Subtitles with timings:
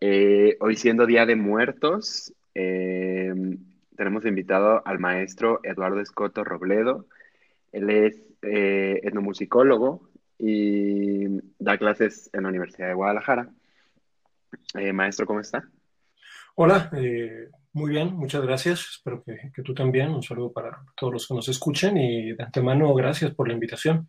[0.00, 3.32] eh, hoy siendo Día de Muertos, eh,
[3.96, 7.06] tenemos invitado al maestro Eduardo Escoto Robledo.
[7.72, 13.50] Él es eh, etnomusicólogo y da clases en la Universidad de Guadalajara.
[14.92, 15.68] maestro, ¿cómo está?
[16.54, 16.90] Hola,
[17.72, 18.86] muy bien, muchas gracias.
[18.90, 20.10] Espero que, que, tú también.
[20.10, 24.08] Un saludo para todos los que nos escuchen y de antemano gracias por la invitación.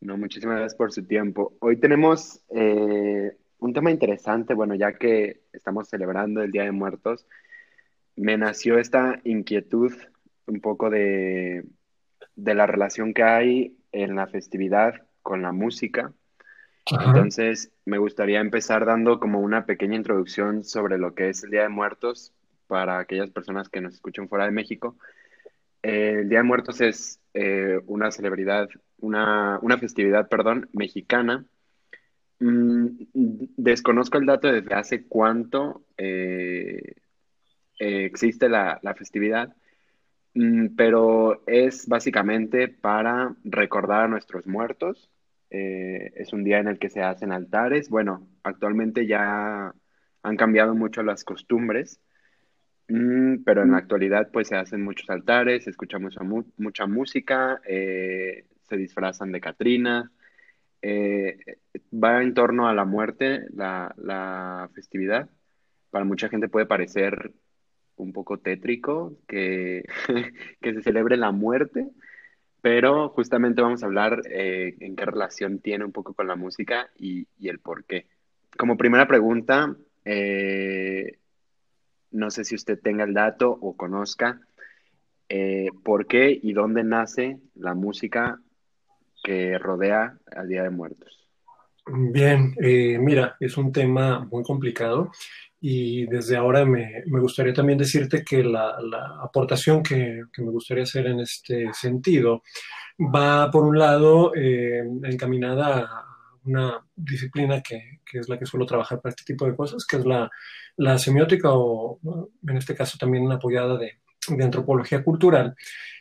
[0.00, 1.54] No, muchísimas gracias por su tiempo.
[1.60, 2.42] Hoy tenemos
[3.60, 7.26] un tema interesante, bueno, ya que estamos celebrando el Día de Muertos,
[8.16, 9.92] me nació esta inquietud
[10.46, 11.64] un poco de,
[12.36, 16.12] la relación que hay en la festividad con la música.
[16.90, 21.62] Entonces, me gustaría empezar dando como una pequeña introducción sobre lo que es el Día
[21.62, 22.32] de Muertos
[22.66, 24.96] para aquellas personas que nos escuchan fuera de México.
[25.82, 31.46] el Día de Muertos es eh, una celebridad, una, una festividad, perdón, mexicana
[32.40, 36.94] desconozco el dato desde hace cuánto eh,
[37.78, 39.54] eh, existe la, festividad,
[40.34, 45.10] mm, pero es básicamente para recordar a nuestros muertos.
[45.50, 47.90] Eh, es un día en el que se hacen altares.
[47.90, 49.74] Bueno, actualmente ya
[50.22, 52.00] han cambiado mucho las costumbres,
[52.88, 56.22] mm, pero en la actualidad pues se hacen muchos altares, se escucha mucha,
[56.56, 60.10] mucha música, se disfrazan de Catrina
[60.82, 61.58] eh,
[61.92, 65.28] va en torno a la muerte, la, festividad.
[65.90, 67.32] Para mucha gente puede parecer
[67.96, 69.84] un poco tétrico que,
[70.60, 71.88] que se celebre la muerte,
[72.62, 76.90] pero justamente vamos a hablar eh, en qué relación tiene un poco con la música
[76.96, 78.06] y, el por qué.
[78.56, 81.18] Como primera pregunta, eh,
[82.10, 84.40] no sé si usted tenga el dato o conozca
[85.84, 88.40] por qué y dónde nace la música
[89.22, 91.28] que rodea al Día de Muertos?
[91.86, 95.10] Bien, eh, mira, es un tema muy complicado
[95.60, 98.76] y desde ahora me, gustaría también decirte que la,
[99.22, 102.42] aportación que, me gustaría hacer en este sentido
[102.98, 106.04] va, por un lado, eh, encaminada a
[106.44, 110.04] una disciplina que, es la que suelo trabajar para este tipo de cosas, que es
[110.06, 111.98] la, semiótica o,
[112.46, 113.98] en este caso, también apoyada de,
[114.28, 115.54] de antropología cultural.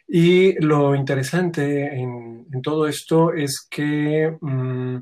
[0.08, 4.98] Y lo interesante en, todo esto es que mm,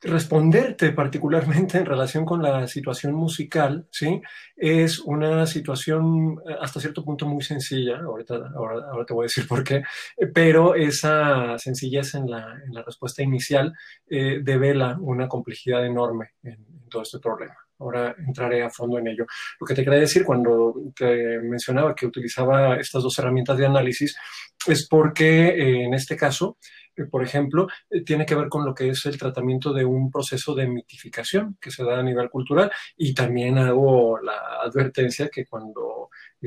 [0.00, 4.22] responderte particularmente en relación con la situación musical, ¿sí?
[4.56, 9.48] Es una situación eh, hasta cierto punto muy sencilla, ahorita, ahora, te voy a decir
[9.48, 9.82] por qué,
[10.32, 13.74] pero esa sencillez en la, respuesta inicial
[14.08, 17.67] eh, devela una complejidad enorme en todo este problema.
[17.78, 19.26] Ahora entraré a fondo en ello.
[19.60, 24.16] Lo que te quería decir cuando te mencionaba que utilizaba estas dos herramientas de análisis
[24.66, 26.58] es porque eh, en este caso,
[26.96, 30.10] eh, por ejemplo, eh, tiene que ver con lo que es el tratamiento de un
[30.10, 35.46] proceso de mitificación que se da a nivel cultural y también hago la advertencia que
[35.46, 35.97] cuando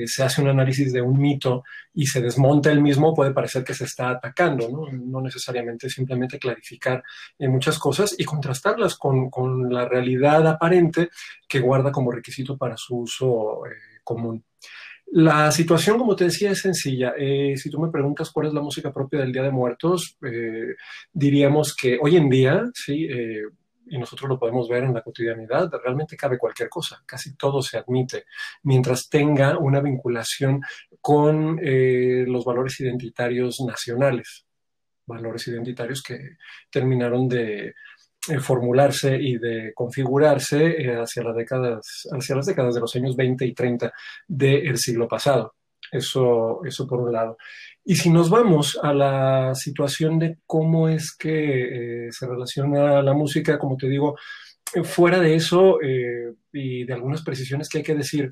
[0.05, 1.63] se hace un análisis de un mito
[1.93, 7.03] y se desmonta el mismo, puede parecer que se está atacando, no, necesariamente simplemente clarificar
[7.37, 9.29] eh, muchas cosas y contrastarlas con,
[9.69, 11.09] la realidad aparente
[11.47, 14.43] que guarda como requisito para su uso eh, común.
[15.13, 17.13] La situación, como te decía, es sencilla.
[17.17, 20.17] si tú me preguntas cuál es la música propia del Día de Muertos,
[21.11, 23.09] diríamos que hoy en día, sí,
[23.91, 27.77] y nosotros lo podemos ver en la cotidianidad, realmente cabe cualquier cosa, casi todo se
[27.77, 28.23] admite,
[28.63, 30.61] mientras tenga una vinculación
[31.01, 34.45] con eh, los valores identitarios nacionales,
[35.05, 36.37] valores identitarios que
[36.69, 37.73] terminaron de
[38.29, 43.17] eh, formularse y de configurarse eh, hacia, las décadas, hacia las décadas de los años
[43.17, 43.91] 20 y 30
[44.25, 45.55] del siglo pasado.
[45.91, 47.37] Eso, eso por un lado.
[47.83, 53.13] Y si nos vamos a la situación de cómo es que eh, se relaciona la
[53.13, 54.17] música, como te digo,
[54.75, 58.29] eh, fuera de eso eh, y de algunas precisiones que hay que decir,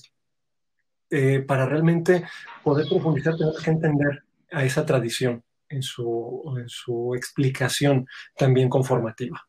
[1.48, 2.24] para realmente
[2.64, 8.06] poder profundizar tenemos que entender a esa tradición en su, en su explicación
[8.38, 9.42] también conformativa.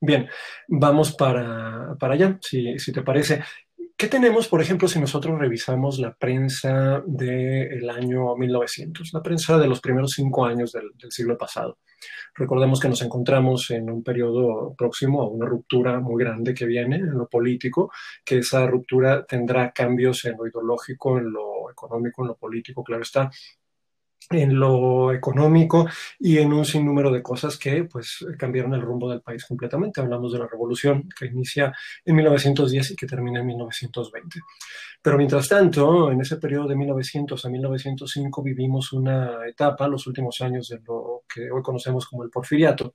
[0.00, 0.26] Bien,
[0.68, 3.42] vamos para, para allá, si, si te parece.
[3.96, 9.68] ¿Qué tenemos, por ejemplo, si nosotros revisamos la prensa del año 1900, la prensa de
[9.68, 11.78] los primeros cinco años del, siglo pasado?
[12.34, 16.96] Recordemos que nos encontramos en un periodo próximo a una ruptura muy grande que viene
[16.96, 17.92] en lo político,
[18.24, 23.02] que esa ruptura tendrá cambios en lo ideológico, en lo económico, en lo político, claro
[23.02, 23.30] está,
[24.30, 25.86] en lo económico
[26.18, 30.00] y en un sinnúmero de cosas que pues cambiaron el rumbo del país completamente.
[30.00, 31.72] Hablamos de la revolución que inicia
[32.04, 34.40] en 1910 y que termina en 1920.
[35.02, 40.40] Pero mientras tanto, en ese periodo de 1900 a 1905 vivimos una etapa, los últimos
[40.40, 42.94] años de lo que hoy conocemos como el porfiriato.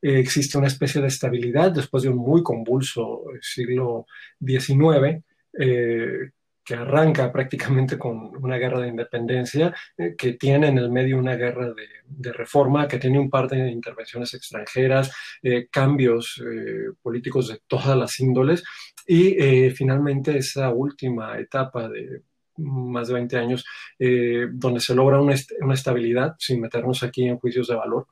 [0.00, 4.06] Eh, existe una especie de estabilidad después de un muy convulso siglo
[4.44, 5.22] XIX.
[5.58, 6.30] Eh,
[6.64, 11.34] que arranca prácticamente con una guerra de independencia, eh, que tiene en el medio una
[11.34, 15.12] guerra de, reforma, que tiene un par de intervenciones extranjeras,
[15.42, 18.62] eh, cambios eh, políticos de todas las índoles,
[19.06, 19.34] y
[19.70, 22.22] finalmente esa última etapa de
[22.58, 23.64] más de 20 años,
[23.98, 28.06] donde se logra una, una, estabilidad, sin meternos aquí en juicios de valor.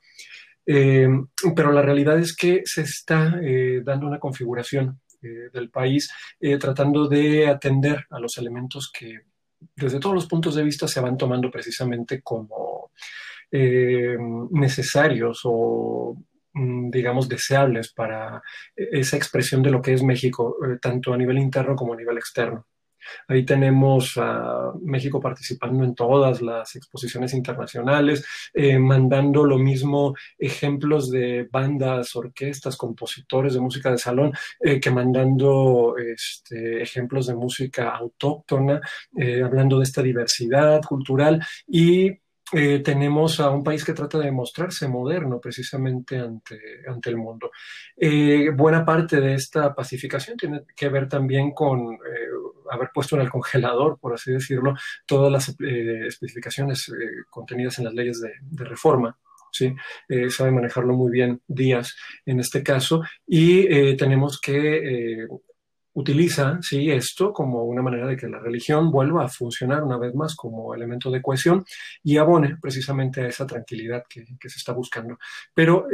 [0.65, 3.39] pero la realidad es que se está
[3.83, 9.21] dando una configuración eh, del país, eh, tratando de atender a los elementos que
[9.75, 12.91] desde todos los puntos de vista se van tomando precisamente como
[13.51, 14.17] eh,
[14.51, 16.17] necesarios o
[16.53, 18.41] mm, digamos, deseables para
[18.75, 22.65] esa expresión de lo que es México, tanto a nivel interno como a nivel externo.
[23.27, 31.11] Ahí tenemos a México participando en todas las exposiciones internacionales, eh, mandando lo mismo ejemplos
[31.11, 37.89] de bandas, orquestas, compositores de música de salón, eh, que mandando este, ejemplos de música
[37.89, 38.81] autóctona,
[39.17, 42.20] eh, hablando de esta diversidad cultural y
[42.51, 47.51] tenemos a un país que trata de mostrarse moderno precisamente ante, ante el mundo.
[48.55, 51.97] buena parte de esta pacificación tiene que ver también con
[52.71, 54.73] haber puesto en el congelador, por así decirlo,
[55.05, 58.31] todas las eh, especificaciones eh, contenidas en las leyes de,
[58.63, 59.17] reforma.
[59.51, 59.75] ¿sí?
[60.07, 61.95] Eh, sabe manejarlo muy bien Díaz
[62.25, 65.27] en este caso y tenemos que
[65.93, 66.89] utiliza ¿sí?
[66.89, 70.73] esto como una manera de que la religión vuelva a funcionar una vez más como
[70.73, 71.65] elemento de cohesión
[72.03, 75.17] y abone precisamente a esa tranquilidad que, se está buscando.
[75.53, 75.87] Pero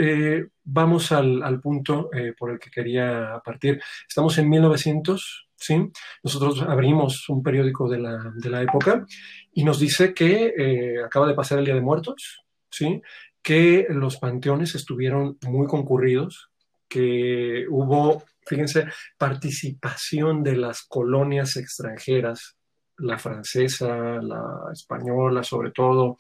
[0.63, 3.81] vamos al, al punto por el que quería partir.
[4.07, 5.47] Estamos en 1900.
[5.55, 5.91] ¿sí?
[6.23, 9.05] Nosotros abrimos un periódico de la, de la época
[9.53, 13.01] y nos dice que eh, acaba de pasar el Día de Muertos, ¿sí?
[13.41, 16.51] que los panteones estuvieron muy concurridos,
[16.88, 18.85] que hubo, fíjense,
[19.17, 22.57] participación de las colonias extranjeras
[22.99, 26.17] la francesa, la española sobre todo,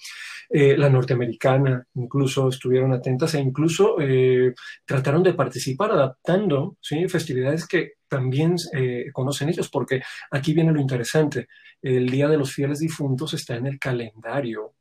[0.49, 4.53] eh, la norteamericana, incluso estuvieron atentas e incluso eh,
[4.85, 7.07] trataron de participar adaptando ¿sí?
[7.07, 10.01] festividades que también eh, conocen ellos, porque
[10.31, 11.47] aquí viene lo interesante,
[11.81, 14.75] el Día de los Fieles Difuntos está en el calendario,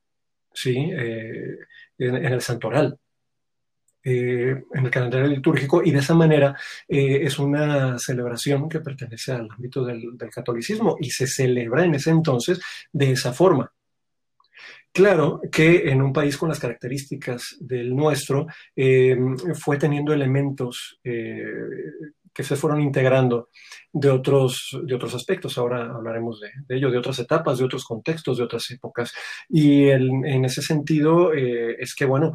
[0.53, 0.77] ¿sí?
[0.77, 1.59] en,
[1.99, 2.99] en el santoral.
[4.09, 6.57] Eh, en el calendario litúrgico y de esa manera
[6.87, 12.11] eh, es una celebración que pertenece al ámbito del, catolicismo y se celebra en ese
[12.11, 12.61] entonces
[12.93, 13.73] de esa forma.
[14.93, 19.19] Claro que en un país con las características del nuestro eh,
[19.55, 23.49] fue teniendo elementos que se fueron integrando
[23.93, 25.59] de otros, de otros aspectos.
[25.59, 29.13] Ahora hablaremos de, ello, de otras etapas, de otros contextos, de otras épocas.
[29.49, 32.35] Y en ese sentido es que, bueno,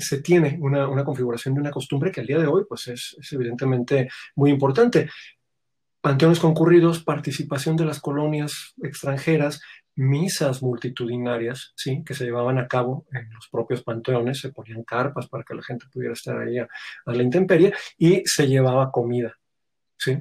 [0.00, 4.08] se tiene una, configuración de una costumbre que al día de hoy pues es, evidentemente
[4.36, 5.08] muy importante.
[6.00, 9.60] Panteones concurridos, participación de las colonias extranjeras,
[9.96, 12.02] misas multitudinarias, ¿sí?
[12.04, 15.62] que se llevaban a cabo en los propios panteones, se ponían carpas para que la
[15.62, 16.68] gente pudiera estar ahí a,
[17.06, 19.36] la intemperie y se llevaba comida.
[19.98, 20.16] ¿sí?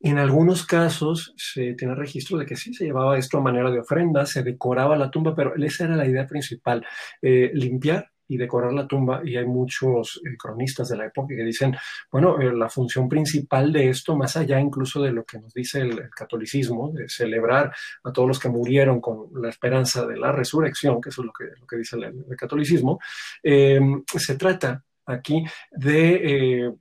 [0.00, 3.78] En algunos casos se tiene registro de que sí se llevaba esto a manera de
[3.78, 6.84] ofrenda, se decoraba la tumba, pero esa era la idea principal,
[7.22, 9.20] eh, limpiar y decorar la tumba.
[9.24, 11.76] Y hay muchos eh, cronistas de la época que dicen,
[12.10, 15.80] bueno, eh, la función principal de esto, más allá incluso de lo que nos dice
[15.80, 17.74] el, catolicismo, de celebrar
[18.04, 21.32] a todos los que murieron con la esperanza de la resurrección, que eso es lo
[21.32, 22.98] que, lo que dice el, catolicismo,
[23.42, 26.66] em, se trata aquí de...
[26.66, 26.72] Eh,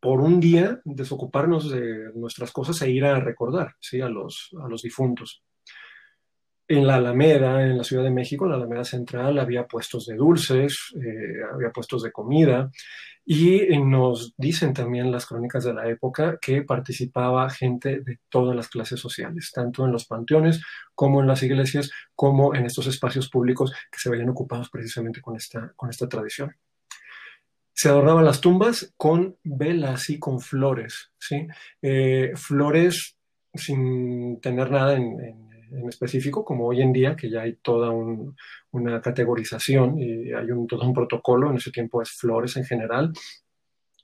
[0.00, 4.00] por un día desocuparnos de nuestras cosas e ir a recordar ¿sí?
[4.00, 5.44] a, los, a los difuntos
[6.76, 10.16] en la Alameda, en la Ciudad de México, en la Alameda Central, había puestos de
[10.16, 12.70] dulces, eh, había puestos de comida,
[13.24, 18.68] y nos dicen también las crónicas de la época que participaba gente de todas las
[18.68, 20.60] clases sociales, tanto en los panteones
[20.94, 25.36] como en las iglesias, como en estos espacios públicos que se veían ocupados precisamente con
[25.36, 26.56] esta, con esta tradición.
[27.74, 31.46] Se adornaban las tumbas con velas y con flores, ¿sí?
[31.80, 33.16] Eh, flores
[33.54, 35.51] sin tener nada en en
[35.88, 37.90] específico, como hoy en día, que ya hay toda
[38.70, 43.12] una categorización y hay un, todo un protocolo, en ese tiempo es flores en general,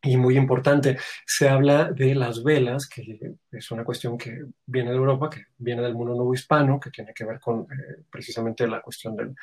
[0.02, 0.96] y muy importante,
[1.26, 3.18] se habla de las velas, que
[3.50, 7.12] es una cuestión que viene de Europa, que viene del mundo nuevo hispano, que tiene
[7.12, 9.34] que ver con eh, precisamente la cuestión del,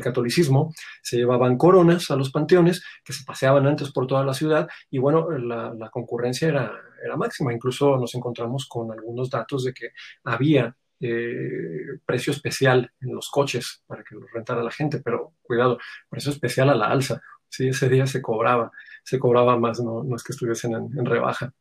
[0.00, 0.72] catolicismo.
[1.02, 4.98] Se llevaban coronas a los panteones que se paseaban antes por toda la ciudad y
[4.98, 6.72] bueno, la, la concurrencia era,
[7.04, 7.52] era máxima.
[7.52, 9.88] Incluso nos encontramos con algunos datos de que
[10.22, 15.78] había eh, precio especial en los coches para que los rentara la gente, pero cuidado,
[16.08, 17.20] precio especial a la alza.
[17.48, 18.72] Sí, ese día se cobraba
[19.06, 21.52] se cobraba más, no, es que estuviesen en, rebaja.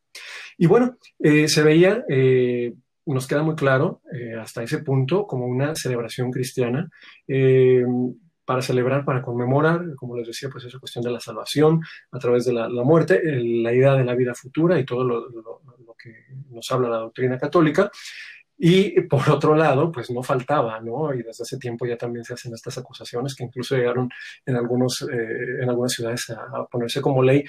[0.57, 2.73] Y bueno, eh, se veía, eh,
[3.05, 4.01] nos queda muy claro
[4.39, 6.89] hasta ese punto como una celebración cristiana
[8.45, 11.81] para celebrar, para conmemorar, como les decía, pues esa cuestión de la salvación
[12.11, 15.61] a través de la, muerte, la idea de la vida futura y todo lo,
[15.97, 17.89] que nos habla la doctrina católica.
[18.57, 21.13] Y por otro lado, pues no faltaba, ¿no?
[21.13, 24.09] Y desde ese tiempo ya también se hacen estas acusaciones que incluso llegaron
[24.45, 27.43] en, algunos, eh, en algunas ciudades a, ponerse como ley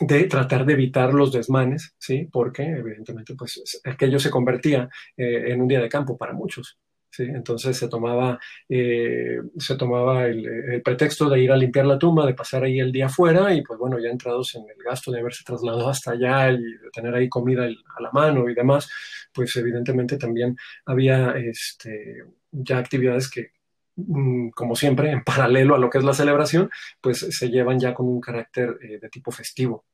[0.00, 2.28] de tratar de evitar los desmanes, ¿sí?
[2.32, 6.78] Porque evidentemente pues aquello se convertía eh, en un día de campo para muchos,
[7.10, 7.24] ¿sí?
[7.24, 8.38] Entonces se tomaba,
[8.68, 12.92] eh, se tomaba el, pretexto de ir a limpiar la tumba, de pasar ahí el
[12.92, 16.50] día afuera y pues bueno, ya entrados en el gasto de haberse trasladado hasta allá
[16.50, 18.88] y de tener ahí comida a la mano y demás,
[19.32, 23.52] pues evidentemente también había este, ya actividades que,
[23.96, 27.94] mm, como siempre, en paralelo a lo que es la celebración, pues se llevan ya
[27.94, 29.84] con un carácter eh, de tipo festivo.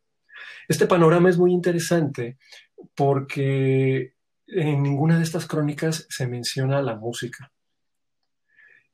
[0.68, 2.36] Este panorama es muy interesante
[2.94, 4.15] porque
[4.46, 7.50] en ninguna de estas crónicas se menciona la música.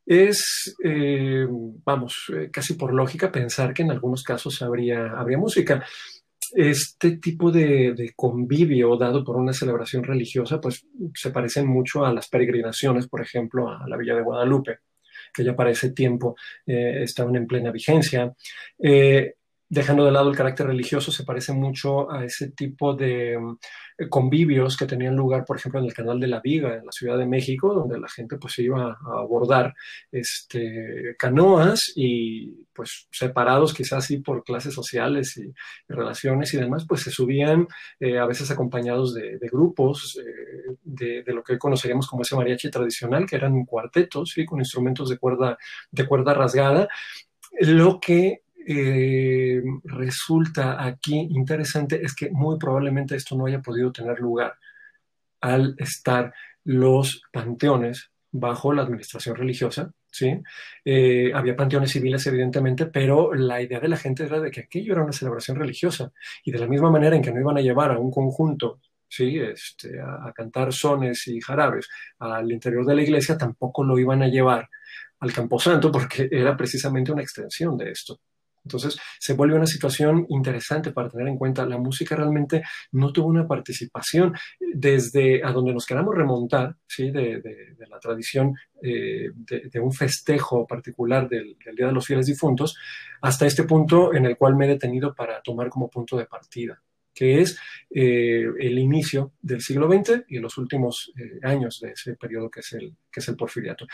[0.04, 5.84] Es, eh, vamos, eh, casi por lógica pensar que en algunos casos habría, habría música.
[6.54, 12.28] Este tipo de, convivio dado por una celebración religiosa, pues se parecen mucho a las
[12.28, 14.78] peregrinaciones, por ejemplo, a la Villa de Guadalupe,
[15.32, 16.34] que ya para ese tiempo
[16.66, 18.34] eh, estaban en plena vigencia
[19.72, 24.76] dejando de lado el carácter religioso, se parece mucho a ese tipo de mm, convivios
[24.76, 27.24] que tenían lugar, por ejemplo, en el Canal de la Viga, en la Ciudad de
[27.24, 29.72] México, donde la gente pues iba a abordar
[30.10, 35.50] este, canoas y pues separados quizás sí por clases sociales y,
[35.88, 37.66] relaciones y demás, pues se subían
[37.98, 42.70] eh, a veces acompañados de, grupos eh, de, lo que hoy conoceríamos como ese mariachi
[42.70, 44.44] tradicional, que eran cuartetos, ¿sí?
[44.44, 45.56] con instrumentos de cuerda,
[45.90, 46.90] de cuerda rasgada,
[47.60, 54.20] lo que eh, resulta aquí interesante es que muy probablemente esto no haya podido tener
[54.20, 54.54] lugar
[55.40, 56.32] al estar
[56.64, 60.42] los panteones bajo la administración religiosa, ¿sí?
[60.84, 64.94] Eh, había panteones civiles, evidentemente, pero la idea de la gente era de que aquello
[64.94, 66.12] era una celebración religiosa.
[66.44, 69.38] Y de la misma manera en que no iban a llevar a un conjunto, ¿sí?
[69.38, 71.88] Este, a cantar sones y jarabes
[72.18, 74.68] al interior de la iglesia, tampoco lo iban a llevar
[75.20, 78.18] al Camposanto, porque era precisamente una extensión de esto.
[78.64, 81.66] Entonces se vuelve una situación interesante para tener en cuenta.
[81.66, 87.10] La música realmente no tuvo una participación desde a donde nos queramos remontar, ¿sí?
[87.10, 87.42] de,
[87.88, 92.76] la tradición eh, de, un festejo particular del, Día de los Fieles Difuntos,
[93.20, 96.80] hasta este punto en el cual me he detenido para tomar como punto de partida
[97.14, 97.58] que es
[97.90, 102.60] eh, el inicio del siglo XX y los últimos eh, años de ese periodo que
[102.60, 103.86] es el, que es el porfiriato.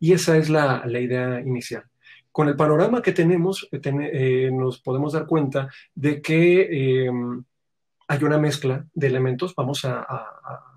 [0.00, 1.84] Y esa es la, la idea inicial
[2.34, 7.44] con el panorama que tenemos, eh, eh, nos podemos dar cuenta de que em,
[8.08, 9.54] hay una mezcla de elementos.
[9.54, 10.04] Vamos a,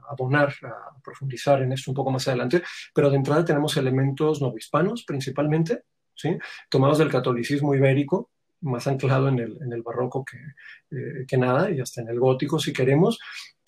[0.07, 2.61] abonar, a profundizar en esto un poco más adelante,
[2.93, 5.81] pero de entrada tenemos elementos novohispanos principalmente,
[6.13, 6.37] ¿sí?
[6.69, 8.29] tomados del catolicismo ibérico,
[8.61, 10.37] más anclado en el, barroco que,
[10.95, 13.17] eh, que, nada, y hasta en el gótico si queremos,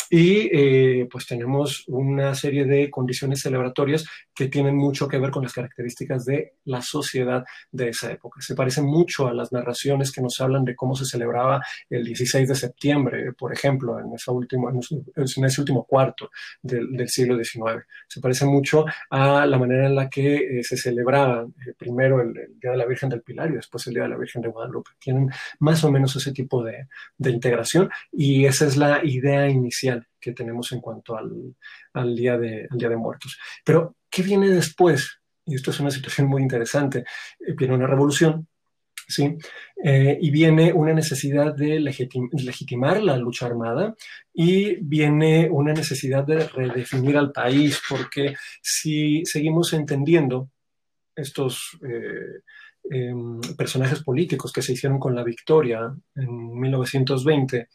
[0.10, 4.06] y eh, pues tenemos una serie de condiciones celebratorias
[4.40, 7.44] que tienen mucho que ver con las características de la sociedad
[7.74, 8.40] de esa época.
[8.40, 12.48] Se parecen mucho a las narraciones que nos hablan de cómo se celebraba el 16
[12.48, 16.32] de septiembre, por ejemplo, en, esa última, en ese último cuarto
[16.62, 17.84] del, del, siglo XIX.
[18.08, 22.32] Se parece mucho a la manera en la que eh, se celebraba eh, primero el,
[22.62, 24.92] Día de la Virgen del Pilar y después el Día de la Virgen de Guadalupe.
[25.00, 25.30] Tienen
[25.60, 30.34] más o menos ese tipo de, de integración y esa es la idea inicial que
[30.34, 33.38] tenemos en cuanto al, día de, Día de Muertos.
[33.64, 35.20] Pero, ¿qué viene después?
[35.46, 37.06] Y esto es una situación muy interesante.
[37.40, 38.48] Eh, viene una revolución,
[39.08, 39.36] ¿sí?
[39.84, 43.96] Eh, y viene una necesidad de legitimar la lucha armada
[44.34, 50.50] y viene una necesidad de redefinir al país, porque si seguimos entendiendo
[51.16, 52.44] estos eh,
[52.92, 57.68] em, personajes políticos que se hicieron con la victoria en 1920,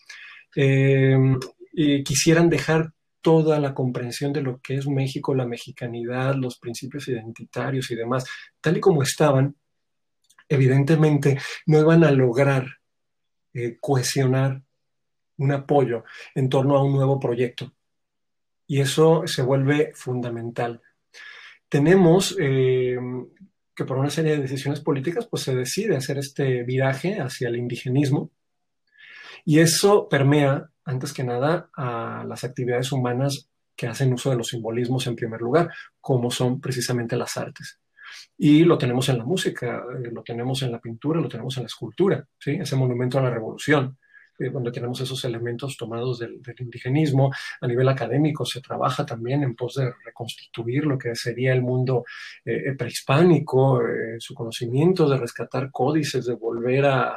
[2.04, 2.92] quisieran dejar
[3.24, 8.26] toda la comprensión de lo que es México, la mexicanidad, los principios identitarios y demás,
[8.60, 9.56] tal y como estaban,
[10.46, 12.66] evidentemente no iban a lograr
[13.54, 14.62] eh, cohesionar
[15.38, 16.04] un apoyo
[16.34, 17.72] en torno a un nuevo proyecto.
[18.66, 20.82] Y eso se vuelve fundamental.
[21.70, 22.98] Tenemos eh,
[23.74, 27.56] que por una serie de decisiones políticas, pues se decide hacer este viraje hacia el
[27.56, 28.30] indigenismo.
[29.46, 34.48] Y eso permea, antes que nada, a las actividades humanas que hacen uso de los
[34.48, 37.80] simbolismos en primer lugar, como son precisamente las artes.
[38.36, 41.64] Y lo tenemos en la música, eh, lo tenemos en la pintura, lo tenemos en
[41.64, 42.52] la escultura, ¿sí?
[42.60, 43.98] ese monumento a la revolución,
[44.38, 47.32] eh, donde tenemos esos elementos tomados del, indigenismo.
[47.60, 52.04] A nivel académico se trabaja también en pos de reconstituir lo que sería el mundo
[52.44, 53.80] eh, prehispánico,
[54.18, 57.16] su conocimiento, de rescatar códices, de volver a,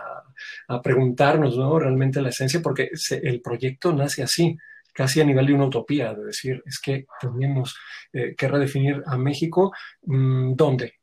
[0.84, 1.80] preguntarnos ¿no?
[1.80, 2.90] realmente la esencia, porque
[3.22, 4.58] el proyecto nace así
[4.94, 7.78] casi a nivel de una utopía, de decir, es que tenemos
[8.12, 10.98] que redefinir a México, mm, ¿dónde?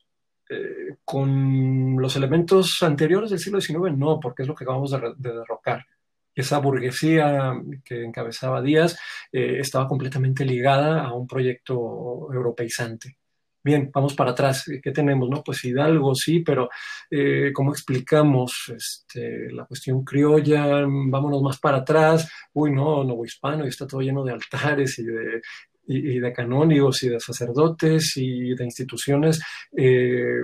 [0.51, 5.15] Eh, con los elementos anteriores del siglo XIX, no, porque es lo que acabamos de,
[5.17, 5.87] derrocar.
[6.35, 8.99] Esa burguesía que encabezaba Díaz
[9.33, 13.17] eh, estaba completamente ligada a un proyecto europeizante.
[13.65, 14.71] Bien, vamos para atrás.
[14.83, 15.31] ¿Qué tenemos?
[15.31, 15.43] No?
[15.43, 16.69] Pues Hidalgo, sí, pero
[17.11, 20.83] eh, ¿cómo explicamos este, la cuestión criolla?
[20.87, 22.31] Vámonos más para atrás.
[22.53, 25.41] Uy, no, nuevo hispano, y está todo lleno de altares y de
[25.87, 29.41] y, de canónigos y de sacerdotes y de instituciones
[29.77, 30.43] eh,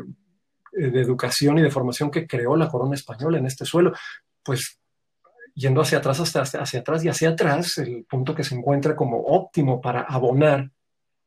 [0.72, 3.92] de educación y de formación que creó la corona española en este suelo,
[4.42, 4.78] pues
[5.54, 9.18] yendo hacia atrás hasta, hacia atrás y hacia atrás, el punto que se encuentra como
[9.18, 10.70] óptimo para abonar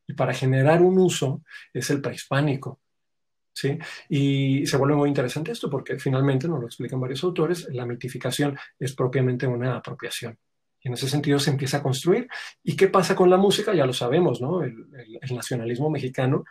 [0.06, 1.42] y para generar un uso
[1.72, 2.80] es el prehispánico.
[3.56, 3.78] ¿Sí?
[4.08, 8.58] Y se vuelve muy interesante esto porque finalmente, nos lo explican varios autores, la mitificación
[8.80, 10.36] es propiamente una apropiación.
[10.84, 12.28] Y en ese sentido se empieza a construir.
[12.62, 13.72] ¿Y qué pasa con la música?
[13.72, 14.62] Ya lo sabemos, ¿no?
[14.62, 14.86] El,
[15.30, 16.44] nacionalismo mexicano,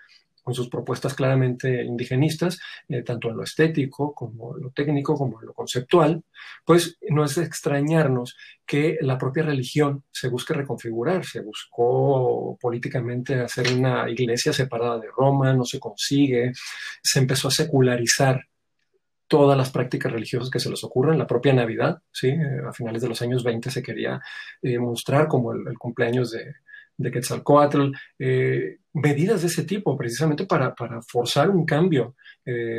[0.44, 2.60] con sus propuestas claramente indigenistas,
[2.90, 6.22] eh, tanto en lo estético como en lo técnico, como en lo conceptual,
[6.66, 8.36] pues no es de extrañarnos
[8.66, 11.26] que la propia religión se busque reconfigurar.
[11.26, 16.52] Se buscó políticamente hacer una iglesia separada de Roma, no se consigue,
[17.02, 18.42] se empezó a secularizar
[19.28, 21.18] todas las prácticas religiosas que se les ocurran.
[21.18, 22.28] La propia Navidad, ¿sí?
[22.28, 24.22] Eh, a finales de los años 20 se quería
[24.62, 26.54] eh, mostrar como el, cumpleaños de,
[26.98, 30.74] de Quetzalcoatl, eh, medidas de ese tipo, precisamente para,
[31.08, 32.16] forzar un cambio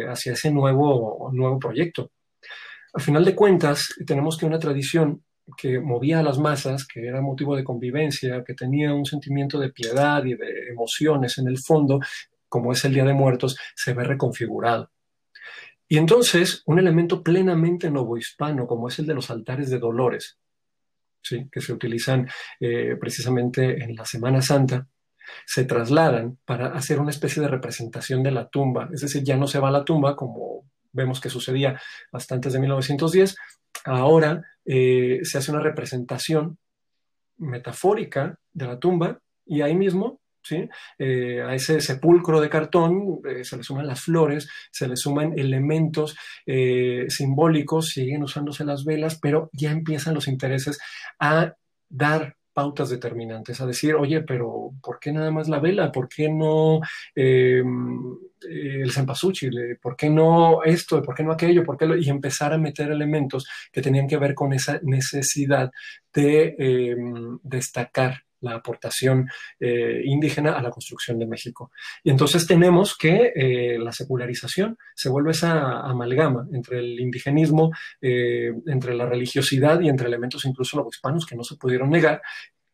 [0.08, 2.12] hacia ese nuevo, nuevo proyecto.
[2.92, 5.24] Al final de cuentas, tenemos que una tradición
[5.56, 9.70] que movía a las masas, que era motivo de convivencia, que tenía un sentimiento de
[9.70, 12.00] piedad y de emociones en el fondo,
[12.48, 14.90] como es el Día de Muertos, se ve reconfigurado.
[15.88, 20.38] Y entonces, un elemento plenamente novohispano, como es el de los altares de dolores,
[21.50, 22.28] que se utilizan
[22.60, 24.86] eh, precisamente en la Semana Santa,
[25.46, 28.88] se trasladan para hacer una especie de representación de la tumba.
[28.92, 31.80] Es decir, ya no se va a la tumba como vemos que sucedía
[32.12, 33.36] hasta antes de 1910.
[33.84, 36.58] Ahora eh, se hace una representación
[37.38, 40.20] metafórica de la tumba y ahí mismo
[40.98, 45.38] eh, a ese sepulcro de cartón eh, se le suman las flores, se le suman
[45.38, 50.78] elementos eh, simbólicos, siguen usándose las velas, pero ya empiezan los intereses
[51.18, 51.54] a
[51.88, 55.90] dar pautas determinantes, a decir, oye, pero ¿por qué nada más la vela?
[55.90, 56.80] ¿Por qué no
[57.14, 58.16] em,
[58.48, 59.76] el cempasúchil?
[59.82, 61.02] ¿Por qué no esto?
[61.02, 61.64] ¿Por qué no aquello?
[61.64, 65.70] ¿Por qué Y empezar a meter elementos que tenían que ver con esa necesidad
[66.12, 69.28] de em, destacar la aportación
[69.58, 71.70] eh, indígena a la construcción de México.
[72.02, 78.52] Y entonces tenemos que eh, la secularización se vuelve esa amalgama entre el indigenismo, eh,
[78.66, 82.20] entre la religiosidad y entre elementos incluso hispanos que no se pudieron negar,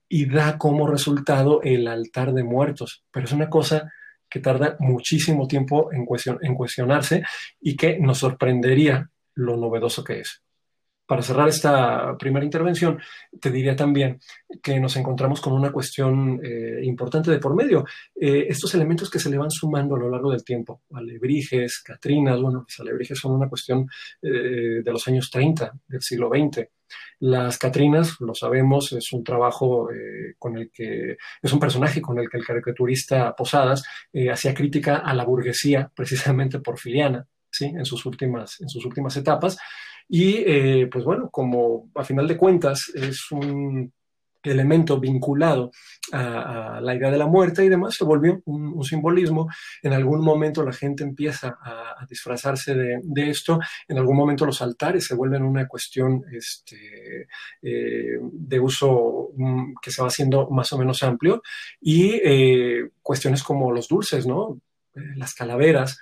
[0.08, 3.04] y da como resultado el altar de muertos.
[3.12, 3.92] Pero es una cosa
[4.28, 6.06] que tarda muchísimo tiempo en,
[6.42, 7.22] en cuestionarse
[7.60, 10.42] y que nos sorprendería lo novedoso que es
[11.10, 13.00] para cerrar esta primera intervención,
[13.40, 14.20] te diría también
[14.62, 17.84] que nos encontramos con una cuestión eh, importante de por medio.
[18.14, 22.40] Eh, estos elementos que se le van sumando a lo largo del tiempo, alebrijes, catrinas,
[22.40, 23.88] bueno, los alebrijes son una cuestión
[24.22, 26.68] eh, de los años 30 del siglo XX.
[27.18, 29.88] Las Catrinas, lo sabemos, es un trabajo
[30.38, 33.84] con el que, es un personaje con el que el caricaturista Posadas
[34.32, 37.66] hacía crítica a la burguesía, precisamente porfiriana, ¿sí?
[37.66, 39.58] en, sus últimas, en sus últimas etapas.
[40.12, 43.92] Y eh, pues bueno, como a final de cuentas es un
[44.42, 45.70] elemento vinculado
[46.12, 49.48] a, la idea de la muerte y demás, se volvió un, simbolismo.
[49.82, 55.06] En algún momento la gente empieza a, disfrazarse de, esto, en algún momento los altares
[55.06, 57.28] se vuelven una cuestión este,
[57.62, 61.42] eh, de uso mm, que se va haciendo más o menos amplio
[61.80, 64.60] y eh, cuestiones como los dulces, ¿no?
[65.14, 66.00] Las calaveras,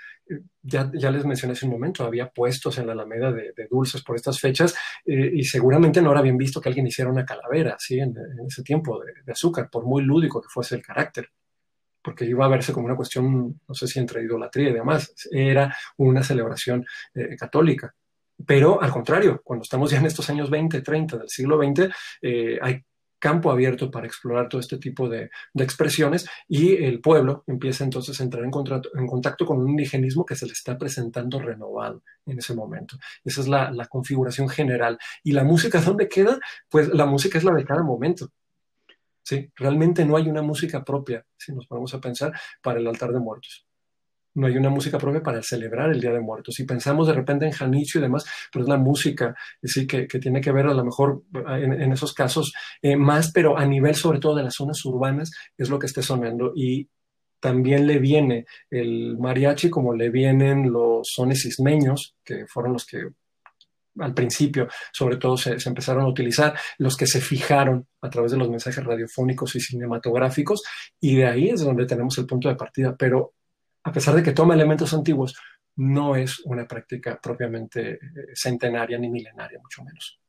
[0.63, 4.17] ya, ya, les mencioné hace un momento, había puestos en la Alameda de, dulces por
[4.17, 7.99] estas fechas eh, y seguramente no era bien visto que alguien hiciera una calavera ¿sí?
[7.99, 8.15] en,
[8.47, 11.29] ese tiempo de, azúcar, por muy lúdico que fuese el carácter,
[12.03, 15.75] porque iba a verse como una cuestión, no sé si entre idolatría y demás, era
[15.97, 17.95] una celebración eh, católica.
[18.47, 22.59] Pero al contrario, cuando estamos ya en estos años 20, 30 del siglo XX, eh,
[22.63, 22.85] hay
[23.19, 28.25] campo abierto para explorar todo este tipo de, expresiones y el pueblo empieza entonces a
[28.25, 28.51] entrar en,
[28.95, 32.97] en, contacto con un indigenismo que se le está presentando renovado en ese momento.
[33.25, 34.99] Esa es la, configuración general.
[35.23, 36.39] ¿Y la música dónde queda?
[36.69, 38.31] Pues la música es la de cada momento.
[39.23, 39.51] ¿sí?
[39.57, 43.21] Realmente no hay una música propia, si nos ponemos a pensar, para el altar de
[43.21, 43.68] muertos
[44.39, 46.59] no hay una música propia para celebrar el Día de Muertos.
[46.61, 50.41] Y pensamos de repente en Janicio y demás, pero es la música sí, que, tiene
[50.41, 54.21] que ver a lo mejor eh, en, esos casos eh, más, pero a nivel sobre
[54.21, 56.53] todo de las zonas urbanas es lo que esté sonando.
[56.55, 56.89] Y
[57.41, 63.09] también le viene el mariachi como le vienen los sones ismeños, que fueron los que
[63.99, 68.31] al principio, sobre todo, se, se, empezaron a utilizar, los que se fijaron a través
[68.31, 70.63] de los mensajes radiofónicos y cinematográficos,
[71.01, 72.95] y de ahí es donde tenemos el punto de partida.
[72.97, 73.35] Pero
[73.83, 75.37] a pesar de que toma elementos antiguos,
[75.79, 77.99] no es una práctica propiamente eh,
[78.35, 80.21] centenaria ni milenaria, mucho menos.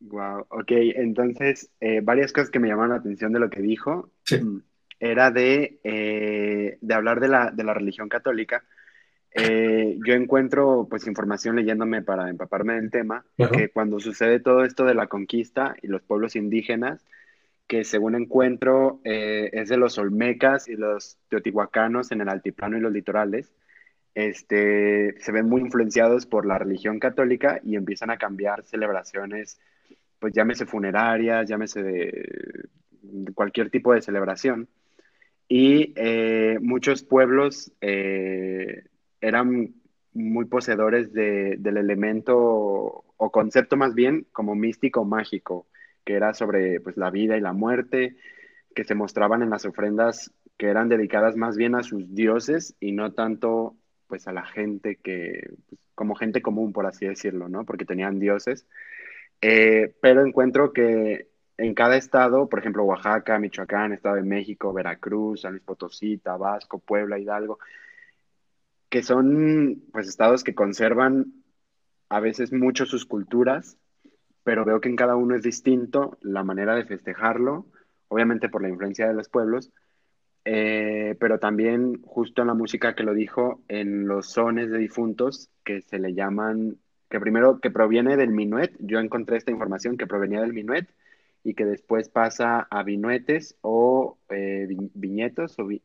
[0.00, 4.10] Wow, ok, entonces eh, varias cosas que me llamaron la atención de lo que dijo.
[4.30, 4.58] Mm,
[4.98, 8.64] era de, eh, de hablar de la, de la, religión católica.
[9.34, 14.94] yo encuentro pues información leyéndome para empaparme del tema, que cuando sucede todo esto de
[14.94, 17.06] la conquista y los pueblos indígenas,
[17.70, 22.80] que según encuentro eh, es de los olmecas y los teotihuacanos en el altiplano y
[22.80, 23.52] los litorales,
[24.12, 29.60] este, se ven muy influenciados por la religión católica y empiezan a cambiar celebraciones,
[30.18, 32.68] pues llámese funerarias, llámese de,
[33.36, 34.68] cualquier tipo de celebración.
[35.46, 38.82] Y eh, muchos pueblos eh,
[39.20, 39.74] eran
[40.12, 45.68] muy poseedores del elemento o concepto más bien como místico mágico
[46.10, 48.16] que era sobre pues, la vida y la muerte,
[48.74, 52.90] que se mostraban en las ofrendas que eran dedicadas más bien a sus dioses y
[52.90, 53.76] no tanto
[54.08, 57.64] pues a la gente que, pues, como gente común, por así decirlo, ¿no?
[57.64, 58.66] Porque tenían dioses.
[59.40, 65.42] Eh, pero encuentro que en cada estado, por ejemplo, Oaxaca, Michoacán, Estado de México, Veracruz,
[65.42, 67.60] San Luis Potosí, Tabasco, Puebla, Hidalgo,
[68.88, 71.32] que son pues estados que conservan
[72.08, 73.76] a veces mucho sus culturas
[74.42, 77.66] pero veo que en cada uno es distinto la manera de festejarlo,
[78.08, 79.70] obviamente por la influencia de los pueblos,
[80.44, 85.50] eh, pero también justo en la música que lo dijo, en los sones de difuntos
[85.64, 86.78] que se le llaman,
[87.10, 90.88] que primero que proviene del minuet, yo encontré esta información que provenía del minuet
[91.44, 95.82] y que después pasa a vinuetes o eh, viñetos o, vi,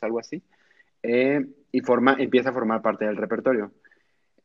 [0.00, 0.42] algo así,
[1.02, 3.72] eh, y forma, empieza a formar parte del repertorio.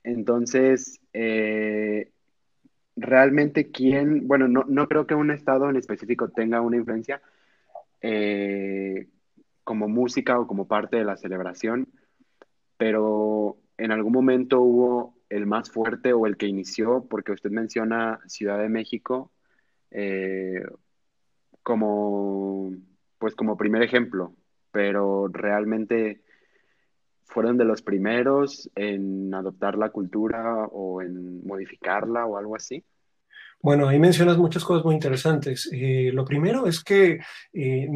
[0.04, 1.00] Entonces,
[2.96, 7.22] realmente quién, bueno, no, no, creo que un estado en específico tenga una influencia
[8.02, 9.08] eh,
[9.64, 11.88] como música o como parte de la celebración,
[12.78, 18.20] pero en algún momento hubo el más fuerte o el que inició, porque usted menciona
[18.28, 19.32] Ciudad de México
[19.92, 20.64] eh,
[21.64, 22.72] como,
[23.18, 24.36] pues como primer ejemplo,
[24.72, 26.22] pero realmente
[27.26, 32.84] fueron de los primeros en adoptar la cultura o en modificarla o algo así?
[33.62, 35.68] Bueno, ahí mencionas muchas cosas muy interesantes.
[35.72, 37.20] Eh, lo primero es que
[37.52, 37.88] eh,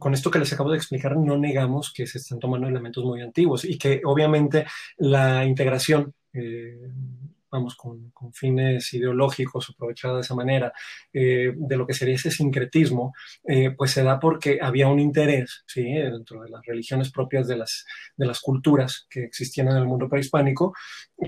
[0.00, 3.20] con esto que les acabo de explicar, no negamos que se están tomando elementos muy
[3.20, 6.90] antiguos y que obviamente la integración eh,
[7.54, 10.72] vamos, con, fines ideológicos, aprovechada de esa manera,
[11.12, 13.14] eh, de lo que sería ese sincretismo,
[13.46, 15.84] eh, pues se da porque había un interés, ¿sí?
[15.84, 17.84] dentro de las religiones propias de las,
[18.16, 20.74] de las culturas que existían en el mundo prehispánico,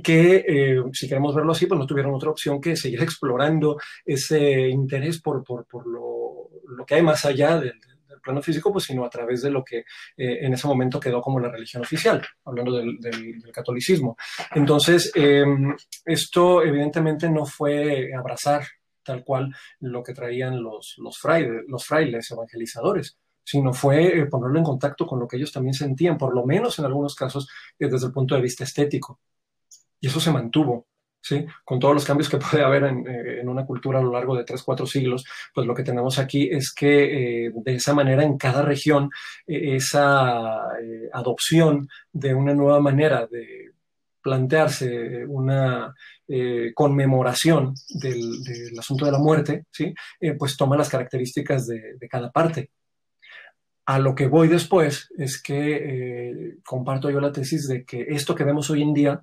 [0.03, 4.69] que, eh, si queremos verlo así, pues no tuvieron otra opción que seguir explorando ese
[4.69, 7.79] interés por, por, por lo, lo, que hay más allá del
[8.27, 9.85] plano físico, pues sino a través de lo que eh,
[10.43, 12.99] en ese momento quedó como la religión oficial, hablando del,
[13.53, 14.17] catolicismo.
[14.55, 18.67] Entonces, em, esto evidentemente no fue abrazar
[19.03, 24.65] tal cual lo que traían los, frailes, los frailes evangelizadores, sino fue eh, ponerlo en
[24.65, 28.09] contacto con lo que ellos también sentían, por lo menos en algunos casos eh, desde
[28.09, 29.21] el punto de vista estético.
[30.01, 30.89] Y eso se mantuvo
[31.27, 31.45] ¿sí?
[31.65, 34.37] Con todos los cambios que puede haber en, eh, en, una cultura a lo largo
[34.37, 38.23] de tres, cuatro siglos, pues lo que tenemos aquí es que eh, de esa manera
[38.23, 39.11] en cada región
[39.47, 43.73] eh, esa eh, adopción de una nueva manera de
[44.23, 45.95] plantearse una
[46.27, 49.95] eh, conmemoración del, del, asunto de la muerte, ¿sí?
[50.37, 52.71] pues toma las características de, de cada parte.
[53.89, 58.35] A lo que voy después es que eh, comparto yo la tesis de que esto
[58.35, 59.23] que vemos hoy en día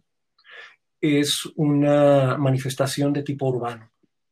[1.04, 3.92] es una manifestación de tipo urbano,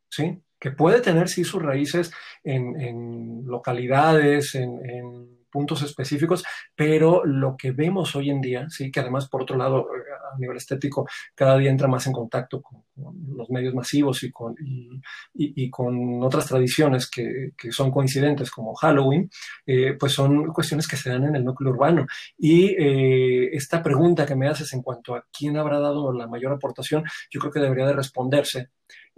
[0.10, 0.42] ¿sí?
[0.58, 6.44] Que puede tener, sí, sus raíces en, en localidades, en, en puntos específicos,
[6.76, 9.88] pero lo que vemos hoy en día, sí, que además por otro lado
[10.34, 14.32] a nivel estético cada día entra más en contacto con, con los medios masivos y
[14.32, 14.90] con, y,
[15.34, 19.30] y, y con otras tradiciones que, que, son coincidentes como Halloween,
[19.66, 22.06] eh, pues son cuestiones que se dan en el núcleo urbano.
[22.38, 26.54] Y eh, esta pregunta que me haces en cuanto a quién habrá dado la mayor
[26.54, 28.70] aportación, yo creo que debería de responderse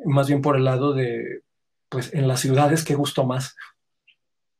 [0.05, 1.41] más bien por el lado de,
[1.89, 3.55] pues en las ciudades, ¿qué gustó más?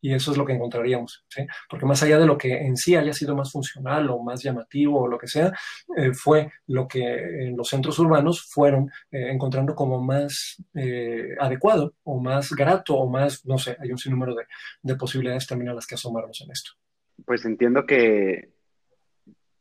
[0.04, 1.48] Y eso es lo que encontraríamos, ¿sí?
[1.70, 5.00] Porque más allá de lo que en sí haya sido más funcional o más llamativo
[5.04, 5.54] o lo que sea,
[5.96, 11.94] eh, fue lo que en los centros urbanos fueron eh, encontrando como más eh, adecuado
[12.04, 14.44] o más grato o más, no sé, hay un sinnúmero de,
[14.82, 16.72] de posibilidades también a las que asomarnos en esto.
[17.26, 18.52] Pues entiendo que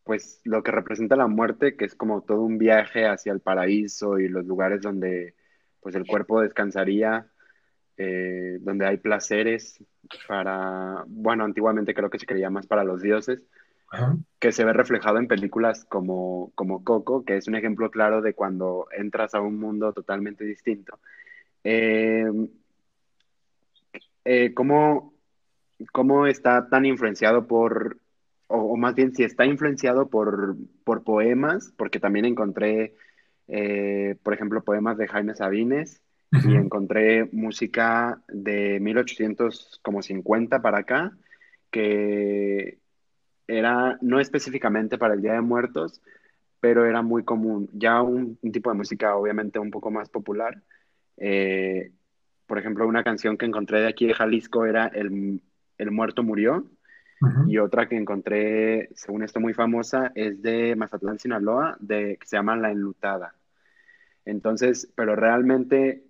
[0.02, 4.18] pues lo que representa la muerte, que es como todo un viaje hacia el paraíso
[4.18, 5.36] y los lugares donde
[5.80, 7.31] pues el cuerpo descansaría,
[7.98, 9.82] eh, donde hay placeres
[10.26, 13.44] para, bueno, antiguamente creo que se creía más para los dioses,
[13.90, 14.16] Ajá.
[14.38, 18.34] que se ve reflejado en películas como, como Coco, que es un ejemplo claro de
[18.34, 20.98] cuando entras a un mundo totalmente distinto.
[21.64, 22.24] Eh,
[24.24, 25.12] eh, ¿cómo,
[25.92, 27.98] ¿Cómo está tan influenciado por,
[28.46, 32.94] o, o, más bien si está influenciado por, por poemas, porque también encontré,
[34.22, 36.00] por ejemplo, poemas de Jaime Sabines,
[36.32, 41.12] y encontré música de 1850 para acá,
[41.70, 42.78] que
[43.46, 46.00] era no específicamente para el Día de Muertos,
[46.58, 47.68] pero era muy común.
[47.74, 50.62] Ya un, un tipo de música obviamente un poco más popular.
[51.18, 51.92] Eh,
[52.46, 55.42] por ejemplo, una canción que encontré de aquí de Jalisco era El,
[55.76, 56.64] el Muerto Murió.
[57.20, 57.50] Uh -huh.
[57.50, 62.36] Y otra que encontré, según esto muy famosa, es de Mazatlán, Sinaloa, de, que se
[62.36, 63.34] llama La Enlutada.
[64.24, 66.04] Entonces, pero realmente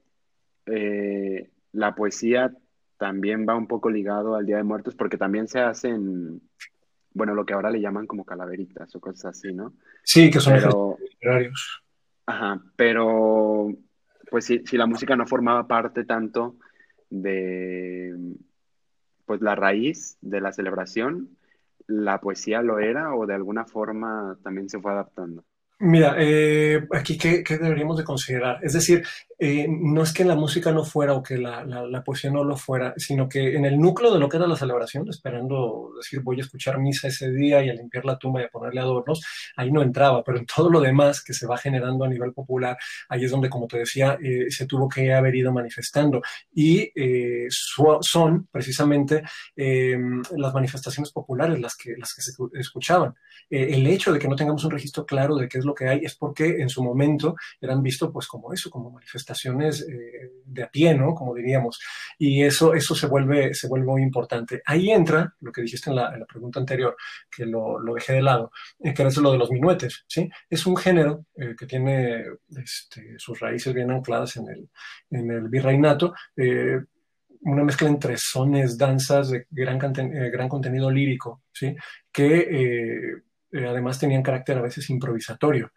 [0.67, 2.53] eh, la poesía
[2.99, 6.41] también va un poco ligado al Día de Muertos porque también se hacen,
[7.13, 9.75] bueno, lo que ahora le llaman como calaveritas o cosas así, ¿no?
[10.05, 11.83] Sí, que son pero, literarios.
[12.27, 13.73] Ajá, pero
[14.31, 16.57] pues si, si, la música no formaba parte tanto
[17.11, 18.17] de
[19.27, 21.37] pues la raíz de la celebración,
[21.87, 25.45] la poesía lo era o de alguna forma también se fue adaptando.
[25.85, 28.61] Mira, eh, aquí ¿qué, ¿qué, deberíamos de considerar?
[28.63, 29.03] Es decir,
[29.37, 32.45] eh, no es que la música no fuera o que la, la, la, poesía no
[32.45, 36.21] lo fuera, sino que en el núcleo de lo que era la celebración, esperando decir
[36.21, 39.21] voy a escuchar misa ese día y a limpiar la tumba y a ponerle adornos,
[39.57, 42.79] ahí no entraba, pero en todo lo demás que se va generando a nivel popular,
[43.09, 46.23] ahí es donde, como te decía, eh, se tuvo que haber ido manifestando.
[46.55, 49.25] Y eh, son precisamente
[49.57, 53.15] las manifestaciones populares las que, las que se escuchaban.
[53.51, 56.01] el hecho de que no tengamos un registro claro de qué es lo que hay
[56.05, 60.71] es porque en su momento eran vistos pues como eso, como manifestaciones eh, de a
[60.71, 61.15] pie, ¿no?
[61.15, 61.81] Como diríamos.
[62.19, 64.63] Y eso, eso se, vuelve, se vuelve muy importante.
[64.67, 66.97] Ahí entra lo que dijiste en la, en la pregunta anterior,
[67.31, 70.29] que lo, lo, dejé de lado, eh, que es lo de los minuetes, ¿sí?
[70.49, 72.25] Es un género eh, que tiene
[72.57, 74.69] este, sus raíces bien ancladas en el,
[75.11, 76.81] en el virreinato, eh,
[77.43, 81.75] una mezcla entre sones, danzas de gran, eh, gran contenido lírico, ¿sí?
[82.11, 85.71] Que eh, además tenían carácter a veces improvisatorio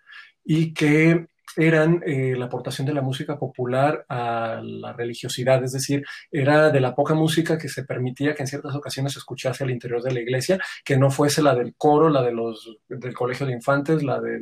[0.44, 6.04] y que eran eh, la aportación de la música popular a la religiosidad, es decir,
[6.32, 9.72] era de la poca música que se permitía que en ciertas ocasiones se escuchase al
[9.72, 13.46] interior de la iglesia, que no fuese la del coro, la de los, del colegio
[13.46, 14.42] de infantes, la del,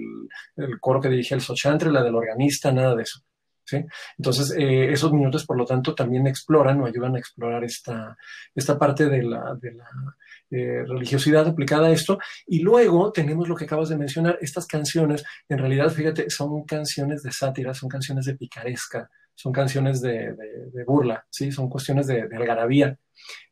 [0.79, 3.19] coro que dirigía el sochantre, la del organista, nada de eso.
[4.17, 8.15] Entonces, eh, esos minutos, por lo tanto, también exploran o ayudan a explorar esta,
[8.53, 9.85] esta parte de la, de la
[10.53, 12.19] eh, religiosidad aplicada a esto.
[12.45, 17.23] Y luego tenemos lo que acabas de mencionar, estas canciones, en realidad, fíjate, son canciones
[17.23, 20.35] de sátira, son canciones de picaresca, son canciones de,
[20.85, 21.51] burla, ¿sí?
[21.51, 22.97] son cuestiones de, de algarabía.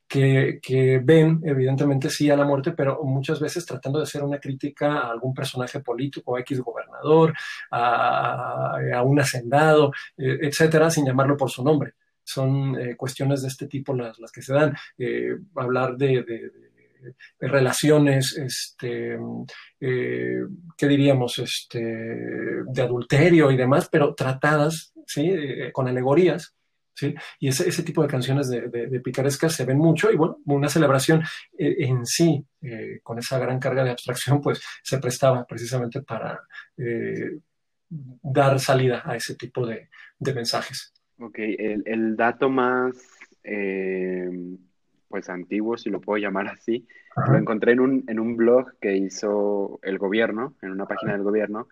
[0.08, 5.00] Que, ven, evidentemente, sí a la muerte, pero muchas veces tratando de hacer una crítica
[5.00, 7.34] a algún personaje político, a X gobernador,
[7.72, 11.94] a, un hacendado, eh, etcétera, sin llamarlo por su nombre.
[12.24, 14.76] Son eh, cuestiones de este tipo las, las que se dan.
[14.98, 16.26] Eh, hablar de
[17.40, 19.18] relaciones, este,
[19.80, 25.34] ¿qué diríamos?, este, de adulterio y demás, pero tratadas, ¿sí?,
[25.74, 26.56] con alegorías,
[26.94, 27.16] ¿sí?
[27.40, 30.70] Y ese, ese tipo de canciones de, de, picarescas se ven mucho y bueno, una
[30.70, 31.24] celebración
[31.58, 32.46] en sí,
[33.04, 36.42] con esa gran carga de abstracción, pues se prestaba precisamente para
[37.90, 40.94] dar salida a ese tipo de, de mensajes.
[41.20, 42.96] Ok, el, el dato más
[43.44, 44.30] eh,
[45.12, 46.88] pues antiguo, si lo puedo llamar así,
[47.28, 51.22] lo encontré en un, en un blog que hizo el gobierno, en una página del
[51.22, 51.68] gobierno,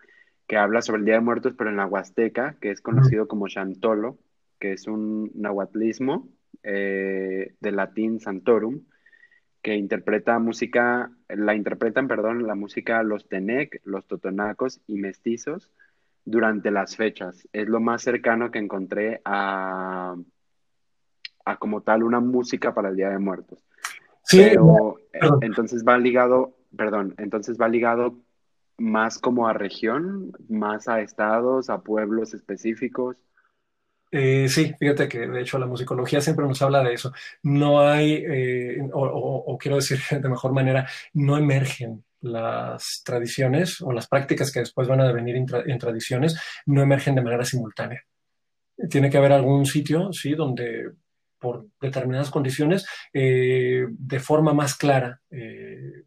[0.46, 3.48] que habla sobre el Día de Muertos, pero en la Huasteca, que es conocido como
[3.48, 4.18] Chantolo,
[4.60, 6.28] que es un nahuatlismo
[6.62, 8.82] eh, del latín Santorum,
[9.62, 15.70] que interpreta música, la interpretan, perdón, la música los Tenec, los Totonacos y Mestizos,
[16.24, 17.48] durante las fechas.
[17.52, 20.16] Es lo más cercano que encontré a,
[21.44, 23.64] a como tal una música para el Día de Muertos.
[24.24, 28.16] Sí, Pero eh, entonces va ligado, perdón, entonces va ligado
[28.78, 33.16] más como a región, más a estados, a pueblos específicos.
[34.12, 37.12] Eh, sí, fíjate que de hecho la musicología siempre nos habla de eso.
[37.42, 43.92] No hay, eh, o, o, quiero decir de mejor manera, no emergen las tradiciones o
[43.92, 48.02] las prácticas que después van a devenir en, tradiciones no emergen de manera simultánea.
[48.88, 50.90] Tiene que haber algún sitio, sí, donde
[51.40, 56.04] por determinadas condiciones, eh, de forma más clara, eh,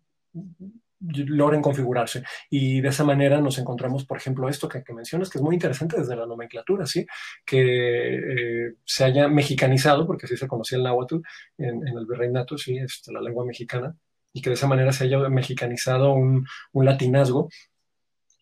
[1.04, 2.24] logren configurarse.
[2.50, 5.98] Y de esa manera nos encontramos, por ejemplo, esto que, mencionas, que es muy interesante
[6.00, 7.06] desde la nomenclatura, ¿sí?
[7.46, 11.18] Que eh, se haya mexicanizado, porque así se conocía el náhuatl
[11.58, 12.78] en, el virreinato, ¿sí?
[12.78, 13.96] Este, la lengua mexicana,
[14.34, 17.50] y que de esa manera se haya mexicanizado un, latinazgo,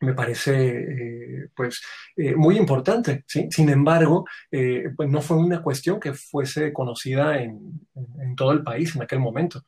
[0.02, 1.82] me parece eh, pues
[2.18, 3.24] eh, muy importante.
[3.28, 7.88] Sin embargo, eh, pues no fue una cuestión que fuese conocida en,
[8.36, 9.64] todo el país en aquel momento.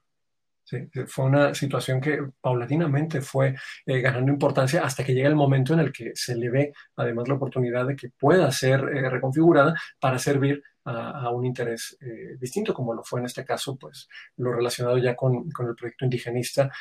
[1.07, 3.53] Fue una situación que paulatinamente fue
[3.85, 7.35] ganando importancia hasta que llega el momento en el que se le ve además la
[7.35, 11.97] oportunidad de que pueda ser reconfigurada para servir a, un interés
[12.39, 16.05] distinto, como lo fue en este caso, pues lo relacionado ya con, con el proyecto
[16.05, 16.71] indigenista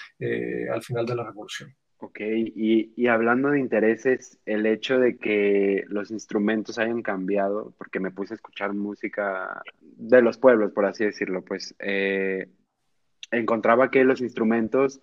[0.72, 1.74] al final de la revolución.
[2.04, 8.00] Ok, y, y, hablando de intereses, el hecho de que los instrumentos hayan cambiado, porque
[8.00, 12.48] me puse a escuchar música de los pueblos, por así decirlo, pues eh,
[13.30, 15.00] encontraba que los instrumentos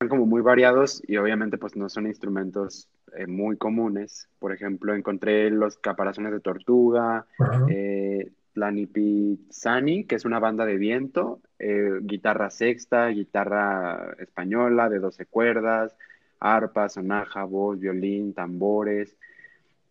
[0.00, 4.28] son como muy variados y obviamente pues no son instrumentos eh, muy comunes.
[4.40, 7.24] Por ejemplo, encontré los caparazones de tortuga,
[7.70, 14.98] eh, la Nipizani, que es una banda de viento, eh, guitarra sexta, guitarra española de
[14.98, 15.96] 12 cuerdas,
[16.40, 19.16] arpa, sonaja, voz, violín, tambores.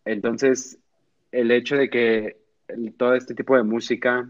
[0.04, 0.78] Entonces,
[1.32, 2.36] el hecho de que
[2.96, 4.28] todo este tipo de música,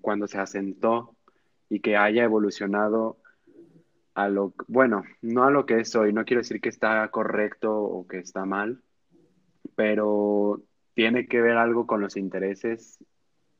[0.00, 1.14] cuando se asentó
[1.68, 3.16] y que haya evolucionado
[4.14, 7.74] a lo, bueno, no a lo que es hoy, no quiero decir que está correcto
[7.74, 8.82] o que está mal,
[9.76, 10.60] pero
[10.94, 12.98] tiene que ver algo con los intereses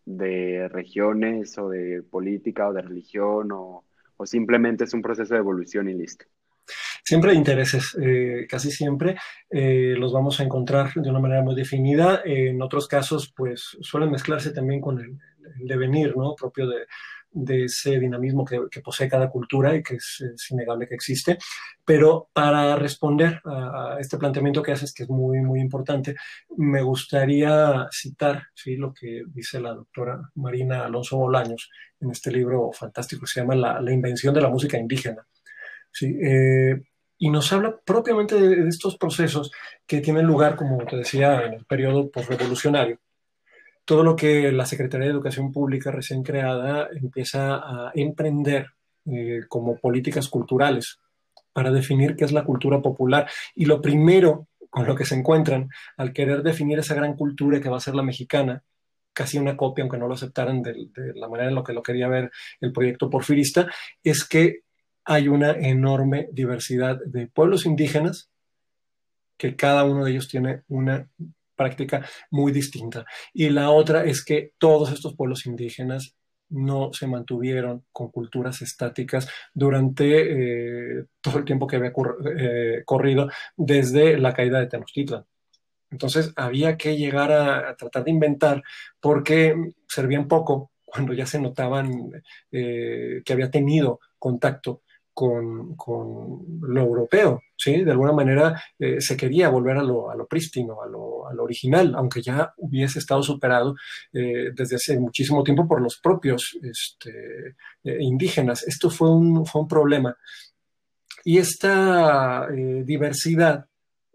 [0.05, 3.85] de regiones o de política o de religión o,
[4.25, 6.27] simplemente es un proceso de evolución y listo.
[7.03, 9.17] Siempre hay intereses, eh, casi siempre
[9.49, 12.21] eh, los vamos a encontrar de una manera muy definida.
[12.25, 15.19] en otros casos, pues suelen mezclarse también con el,
[15.59, 16.35] el devenir ¿no?
[16.35, 16.85] propio de,
[17.33, 21.39] de ese dinamismo que, posee cada cultura y que es, innegable que existe.
[21.85, 26.15] Pero para responder a, este planteamiento que haces, que es muy, muy importante,
[26.57, 28.77] me gustaría citar ¿sí?
[28.77, 33.55] lo que dice la doctora Marina Alonso Bolaños en este libro fantástico que se llama
[33.55, 35.27] La, invención de la música indígena.
[35.93, 36.17] ¿sí?
[36.23, 36.83] Eh,
[37.19, 39.51] y nos habla propiamente de, de, estos procesos
[39.87, 42.99] que tienen lugar, como te decía, en el periodo postrevolucionario
[43.85, 48.69] todo lo que la Secretaría de Educación Pública recién creada empieza a emprender
[49.07, 50.99] eh, como políticas culturales
[51.53, 53.29] para definir qué es la cultura popular.
[53.55, 57.69] Y lo primero con lo que se encuentran al querer definir esa gran cultura que
[57.69, 58.63] va a ser la mexicana,
[59.13, 62.09] casi una copia, aunque no lo aceptaran de, la manera en la que lo quería
[62.09, 63.69] ver el proyecto porfirista,
[64.03, 64.61] es que
[65.05, 68.31] hay una enorme diversidad de pueblos indígenas,
[69.37, 71.09] que cada uno de ellos tiene una
[71.61, 73.05] práctica muy distinta.
[73.35, 76.17] Y la otra es que todos estos pueblos indígenas
[76.49, 80.07] no se mantuvieron con culturas estáticas durante
[81.01, 81.93] eh, todo el tiempo que había
[82.39, 85.25] eh, corrido desde la caída de Tenochtitlan.
[85.91, 88.63] Entonces había que llegar a, tratar de inventar
[88.99, 89.55] porque
[89.87, 92.11] servían poco cuando ya se notaban
[92.51, 94.83] eh, que había tenido contacto
[95.15, 95.77] con,
[96.63, 97.85] lo europeo, ¿sí?
[97.85, 102.53] De alguna manera eh, se quería volver a lo, prístino, a lo, original, aunque ya
[102.59, 103.75] hubiese estado superado
[104.13, 108.63] eh, desde hace muchísimo tiempo por los propios este, eh, indígenas.
[108.67, 110.17] Esto fue un, fue un problema.
[111.25, 113.67] Y esta diversidad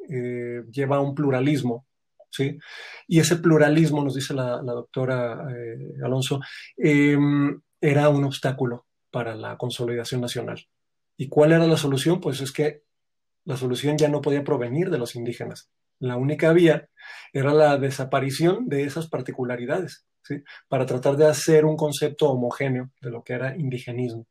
[0.08, 1.86] lleva a un pluralismo,
[2.32, 2.58] ¿sí?
[3.08, 5.48] Y ese pluralismo, nos dice la, la doctora
[6.04, 6.42] Alonso,
[6.78, 10.68] em, era un obstáculo para la consolidación nacional.
[11.18, 12.20] ¿Y cuál era la solución?
[12.20, 12.84] Pues es que
[13.46, 15.70] la solución ya no podía provenir de los indígenas.
[16.00, 16.90] La única vía
[17.32, 20.44] era la desaparición de esas particularidades, ¿sí?
[20.68, 24.26] para tratar de hacer un concepto homogéneo de lo que era indigenismo.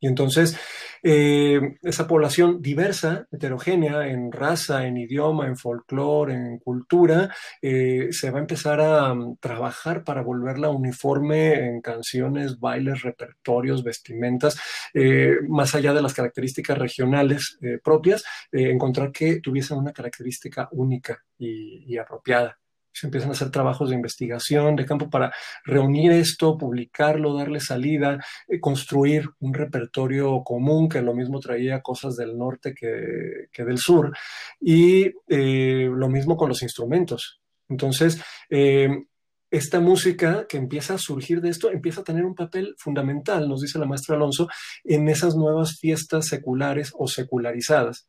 [0.00, 0.58] Y entonces,
[1.02, 8.30] eh, esa población diversa, heterogénea en raza, en idioma, en folclore, en cultura, eh, se
[8.30, 14.60] va a empezar a um, trabajar para volverla uniforme en canciones, bailes, repertorios, vestimentas,
[14.94, 21.96] eh, más allá de las características regionales propias, encontrar que tuviesen una característica única y
[21.98, 22.61] apropiada
[22.92, 25.32] se empiezan a hacer trabajos de investigación de campo para
[25.64, 28.18] reunir esto, publicarlo, darle salida,
[28.48, 34.12] eh, construir un repertorio común que lo mismo traía cosas del norte que, del sur
[34.60, 37.40] y eh, lo mismo con los instrumentos.
[37.68, 39.04] Entonces, eh,
[39.50, 43.60] esta música que empieza a surgir de esto empieza a tener un papel fundamental, nos
[43.60, 44.48] dice la maestra Alonso,
[44.82, 48.08] en esas nuevas fiestas seculares o secularizadas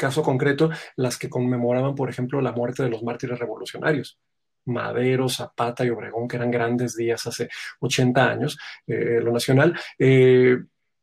[0.00, 4.18] caso concreto, las que conmemoraban, por ejemplo, la muerte de los mártires revolucionarios.
[4.64, 7.48] Madero, Zapata y Obregón, que eran grandes días hace
[7.80, 10.56] 80 años, eh, lo nacional, eh,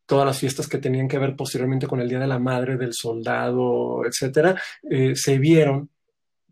[0.05, 2.93] todas las fiestas que tenían que ver posteriormente con el Día de la Madre, del
[2.93, 5.91] Soldado, etcétera, eh, se vieron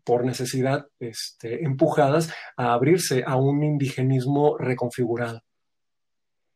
[0.04, 5.42] por necesidad este, empujadas a abrirse a un indigenismo reconfigurado.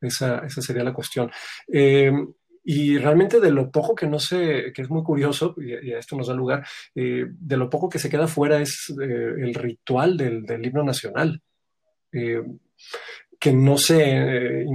[0.01, 1.31] Esa, esa sería la cuestión.
[2.63, 6.29] Y realmente de lo poco que no sé, que es muy curioso, y, esto nos
[6.29, 10.45] da lugar, eh, de lo poco que se queda fuera es eh, el ritual del,
[10.45, 11.41] del himno nacional.
[12.13, 12.43] Eh,
[13.41, 14.67] que no se eh,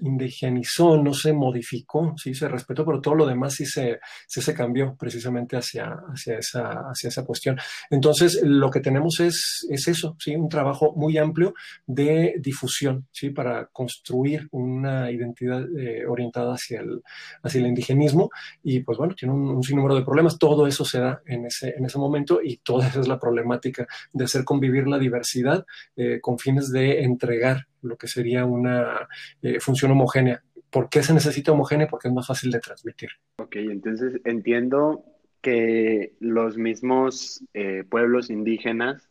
[0.00, 3.98] indigenizó, no se modificó, sí se respetó, pero todo lo demás sí se,
[4.28, 7.58] se cambió precisamente hacia, hacia, esa, hacia esa cuestión.
[7.90, 10.36] Entonces, lo que tenemos es, es eso, ¿sí?
[10.36, 11.52] un trabajo muy amplio
[11.84, 13.30] de difusión ¿sí?
[13.30, 17.02] para construir una identidad eh, orientada hacia el,
[17.42, 18.30] hacia el indigenismo
[18.62, 20.38] y pues bueno, tiene un, sinnúmero de problemas.
[20.38, 23.84] Todo eso se da en ese, en ese momento y toda esa es la problemática
[24.12, 25.66] de hacer convivir la diversidad
[25.96, 29.08] eh, con fines de entregar lo que sería una
[29.42, 30.42] eh, función homogénea.
[30.70, 31.86] ¿Por qué se necesita homogénea?
[31.86, 33.10] Porque es más fácil de transmitir.
[33.36, 35.04] Ok, entonces entiendo
[35.42, 39.10] que los mismos eh, pueblos indígenas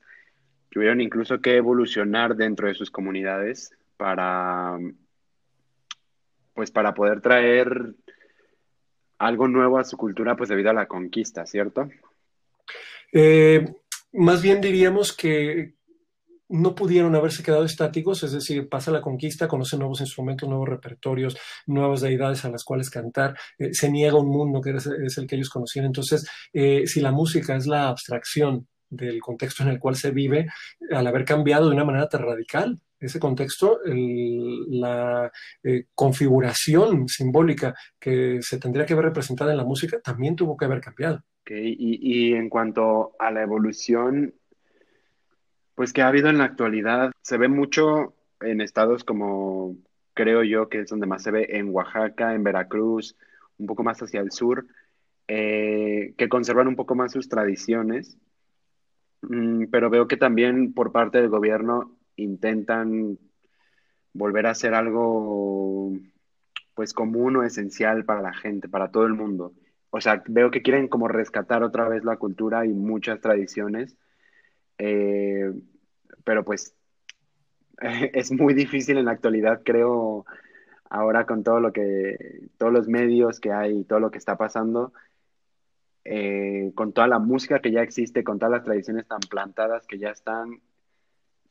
[0.69, 4.79] tuvieron incluso que evolucionar dentro de sus comunidades para,
[6.53, 7.93] pues para poder traer
[9.19, 11.89] algo nuevo a su cultura, pues debido a la conquista, ¿cierto?
[13.11, 13.75] Eh,
[14.13, 15.75] más bien diríamos que,
[16.51, 21.37] no pudieron haberse quedado estáticos, es decir, pasa la conquista, conocen nuevos instrumentos, nuevos repertorios,
[21.65, 25.35] nuevas deidades a las cuales cantar, eh, se niega un mundo que es, el que
[25.35, 25.85] ellos conocían.
[25.85, 30.47] Entonces, eh, si la música es la abstracción del contexto en el cual se vive,
[30.91, 35.31] al haber cambiado de una manera tan radical ese contexto, la
[35.63, 40.65] eh, configuración simbólica que se tendría que ver representada en la música también tuvo que
[40.65, 41.23] haber cambiado.
[41.47, 44.35] y, y en cuanto a la evolución
[45.75, 47.11] pues que ha habido en la actualidad.
[47.21, 49.77] Se ve mucho en estados como
[50.13, 53.15] creo yo que es donde más se ve, en Oaxaca, en Veracruz,
[53.57, 54.67] un poco más hacia el sur,
[55.27, 58.17] eh, que conservan un poco más sus tradiciones,
[59.21, 63.17] mm, pero veo que también por parte del gobierno intentan
[64.13, 65.93] volver a hacer algo
[66.75, 69.53] pues común o esencial para la gente, para todo el mundo.
[69.89, 73.97] O sea, veo que quieren como rescatar otra vez la cultura y muchas tradiciones
[74.77, 75.51] eh,
[76.23, 76.75] pero pues
[77.81, 80.25] es muy difícil en la actualidad, creo,
[80.89, 84.93] ahora con todo lo que, todos los medios que hay, todo lo que está pasando,
[86.03, 89.99] eh, con toda la música que ya existe, con todas las tradiciones tan plantadas que
[89.99, 90.59] ya están,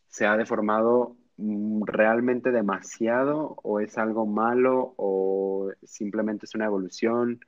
[0.08, 7.40] se ha deformado mm, realmente demasiado o es algo malo o simplemente es una evolución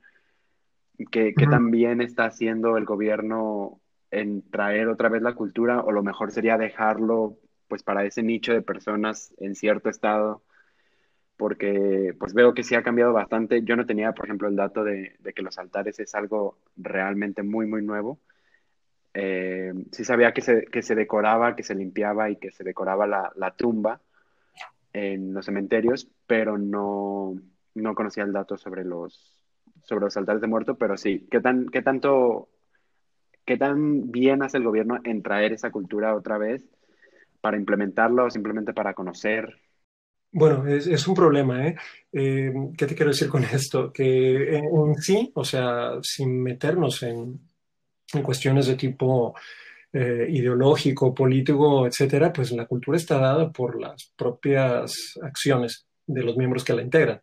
[1.11, 3.81] que, que también está haciendo el gobierno
[4.13, 7.37] en traer otra vez la cultura o lo mejor sería dejarlo
[7.67, 10.43] pues para ese nicho de personas en cierto estado
[11.37, 13.63] porque pues veo que sí ha cambiado bastante.
[13.63, 17.65] Yo no tenía, por ejemplo, el dato de, que los altares es algo realmente muy,
[17.65, 18.19] muy nuevo.
[19.13, 23.07] Eh, sí sabía que se, que se decoraba, que se limpiaba y que se decoraba
[23.07, 24.01] la, la tumba
[24.93, 27.35] en los cementerios, pero no,
[27.75, 29.35] no conocía el dato sobre los,
[29.83, 32.49] sobre los altares de muerto, pero sí, ¿qué, tan, qué tanto,
[33.45, 36.63] qué tan bien hace el gobierno en traer esa cultura otra vez
[37.41, 39.59] para implementarlo o simplemente para conocer?
[40.31, 41.75] Bueno, es, un problema, ¿eh?
[42.11, 42.53] ¿eh?
[42.75, 43.93] ¿Qué te quiero decir con esto?
[43.93, 47.39] Que en, sí, o sea, sin meternos en,
[48.13, 49.35] en cuestiones de tipo
[49.91, 56.35] eh, ideológico, político, etcétera, pues la cultura está dada por las propias acciones de los
[56.35, 57.21] miembros que la integran.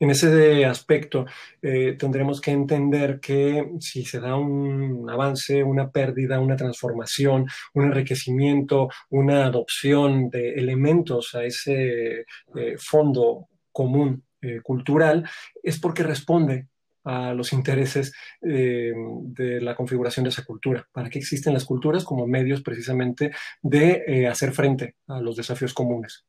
[0.00, 1.26] En ese aspecto
[1.62, 7.84] eh, tendremos que entender que si se da un avance, una pérdida, una transformación, un
[7.84, 12.24] enriquecimiento, una adopción de elementos a ese
[12.56, 14.24] eh, fondo común
[14.62, 15.28] cultural,
[15.62, 16.70] es porque responde
[17.04, 20.86] a los intereses eh, de la configuración de esa cultura.
[20.92, 22.04] ¿Para qué existen las culturas?
[22.04, 23.32] Como medios precisamente
[23.62, 26.24] de eh, hacer frente a los desafíos comunes.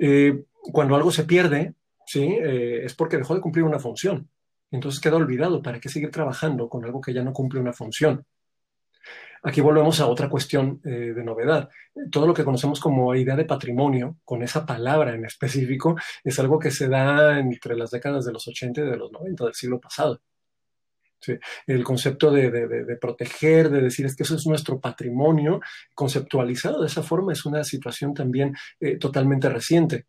[0.00, 1.74] Eh, cuando algo se pierde,
[2.08, 2.36] ¿sí?
[2.40, 4.28] es porque dejó de cumplir una función.
[4.70, 5.62] Entonces queda olvidado.
[5.62, 8.24] ¿Para qué seguir trabajando con algo que ya no cumple una función?
[9.42, 11.68] Aquí volvemos a otra cuestión eh, de novedad.
[12.10, 16.58] Todo lo que conocemos como idea de patrimonio, con esa palabra en específico, es algo
[16.58, 19.80] que se da entre las décadas de los 80 y de los 90 del siglo
[19.80, 20.20] pasado.
[21.66, 25.60] El concepto de, proteger, de decir es que eso es nuestro patrimonio,
[25.94, 30.06] conceptualizado de esa forma, es una situación también eh, totalmente reciente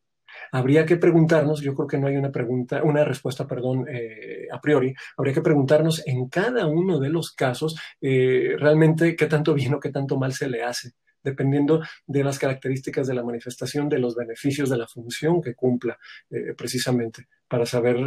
[0.52, 4.60] habría que preguntarnos, yo creo que no hay una pregunta, una respuesta, perdón, eh, a
[4.60, 9.74] priori, habría que preguntarnos en cada uno de los casos eh, realmente qué tanto bien
[9.74, 14.00] o qué tanto mal se le hace dependiendo de las características de la manifestación, de
[14.00, 15.98] los beneficios de la función que cumpla
[16.30, 17.98] eh, precisamente, para saber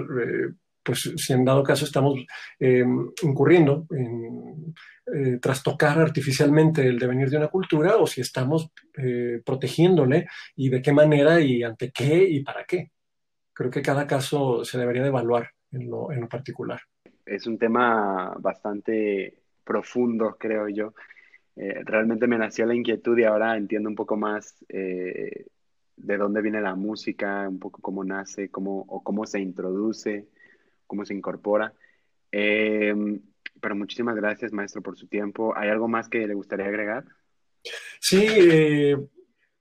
[0.83, 2.14] pues si en dado caso estamos
[3.22, 4.74] incurriendo en
[5.05, 10.80] eh, trastocar artificialmente el devenir de una cultura o si estamos eh, protegiéndole y de
[10.80, 12.93] qué manera y ante qué y para qué.
[13.53, 16.80] Creo que cada caso se debería de evaluar en lo, particular.
[17.26, 20.95] Es un tema bastante profundo, creo yo.
[21.57, 26.61] Eh, realmente me nació la inquietud y ahora entiendo un poco más de dónde viene
[26.61, 30.28] la música, un poco cómo nace, cómo, o cómo se introduce,
[30.93, 31.72] cómo se incorpora.
[33.62, 35.57] Pero muchísimas gracias, maestro, por su tiempo.
[35.57, 37.05] ¿Hay algo más que le gustaría agregar?
[38.01, 38.97] Sí, eh,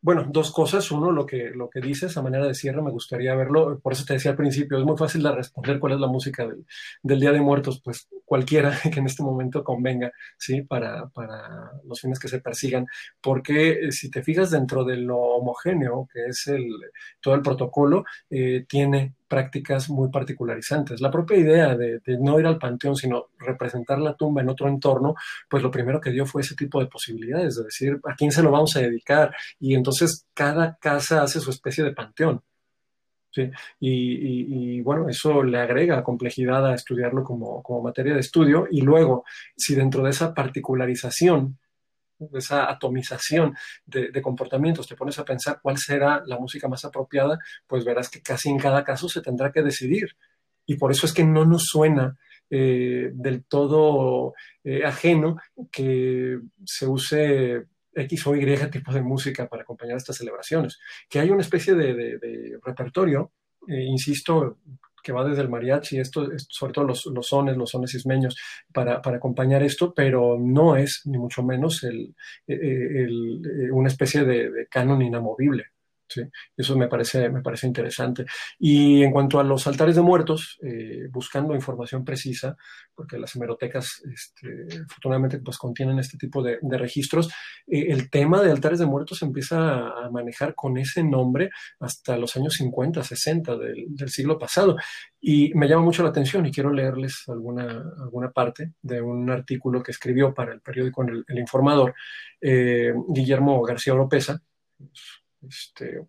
[0.01, 0.89] bueno, dos cosas.
[0.89, 3.79] Uno, lo que, lo que dices a manera de cierre, me gustaría verlo.
[3.79, 6.47] Por eso te decía al principio, es muy fácil de responder cuál es la música
[7.03, 10.63] del, Día de Muertos, pues cualquiera que en este momento convenga, ¿sí?
[10.63, 12.87] Para, para los fines que se persigan.
[13.21, 16.67] Porque eh, si te fijas dentro de lo homogéneo, que es el,
[17.19, 20.99] todo el protocolo, eh, tiene prácticas muy particularizantes.
[20.99, 25.15] La propia idea de, no ir al panteón, sino representar la tumba en otro entorno,
[25.49, 28.43] pues lo primero que dio fue ese tipo de posibilidades, de decir, ¿a quién se
[28.43, 29.33] lo vamos a dedicar?
[29.57, 32.41] Y entonces cada casa hace su especie de panteón.
[33.31, 33.49] ¿sí?
[33.79, 38.67] Y, bueno, eso le agrega complejidad a estudiarlo como, como materia de estudio.
[38.69, 39.23] Y luego,
[39.55, 41.57] si dentro de esa particularización
[42.33, 43.55] esa atomización
[43.85, 48.21] de, comportamientos, te pones a pensar cuál será la música más apropiada, pues verás que
[48.21, 50.15] casi en cada caso se tendrá que decidir.
[50.65, 52.17] Y por eso es que no nos suena
[52.49, 55.37] eh, del todo eh, ajeno
[55.71, 60.79] que se use X o Y tipo de música para acompañar estas celebraciones.
[61.09, 63.31] Que hay una especie de, repertorio,
[63.67, 64.59] eh, insisto,
[65.03, 68.37] que va desde el mariachi, esto, sobre todo los, los sones, los sones ismeños,
[68.73, 72.15] para, para, acompañar esto, pero no es ni mucho menos el,
[72.47, 75.70] el, una especie de canon inamovible.
[76.11, 76.21] ¿Sí?
[76.55, 78.25] Eso me parece, me parece interesante.
[78.59, 82.55] Y en cuanto a los altares de muertos, eh, buscando información precisa,
[82.93, 87.29] porque las hemerotecas este, afortunadamente pues, contienen este tipo de, registros,
[87.67, 91.49] eh, el tema de altares de muertos se empieza a manejar con ese nombre
[91.79, 94.75] hasta los años 50, 60 del, siglo pasado.
[95.19, 99.81] Y me llama mucho la atención y quiero leerles alguna, alguna parte de un artículo
[99.81, 101.93] que escribió para el periódico El, Informador,
[102.41, 104.41] eh, Guillermo García Oropesa,
[105.47, 106.05] este,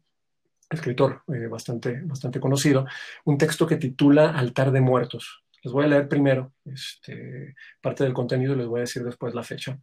[0.71, 2.87] escritor eh, bastante, bastante conocido,
[3.25, 5.45] un texto que titula Altar de Muertos.
[5.63, 9.33] Les voy a leer primero este, parte del contenido y les voy a decir después
[9.33, 9.79] la fecha.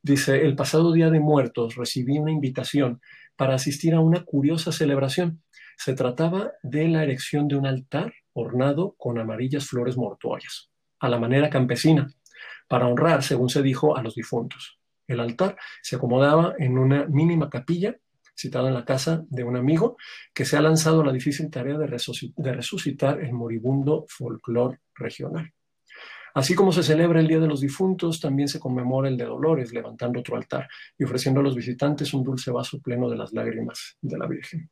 [0.00, 3.00] Dice, el pasado día de muertos recibí una invitación
[3.34, 5.42] para asistir a una curiosa celebración.
[5.76, 11.18] Se trataba de la erección de un altar ornado con amarillas flores mortuorias, a la
[11.18, 12.06] manera campesina,
[12.68, 14.78] para honrar, según se dijo, a los difuntos.
[15.08, 17.96] El altar se acomodaba en una mínima capilla
[18.34, 19.96] citado en la casa de un amigo,
[20.32, 25.52] que se ha lanzado a la difícil tarea de, resucitar el moribundo folclore regional.
[26.34, 29.72] Así como se celebra el Día de los Difuntos, también se conmemora el de Dolores,
[29.72, 30.68] levantando otro altar
[30.98, 34.68] y ofreciendo a los visitantes un dulce vaso pleno de las lágrimas de la Virgen.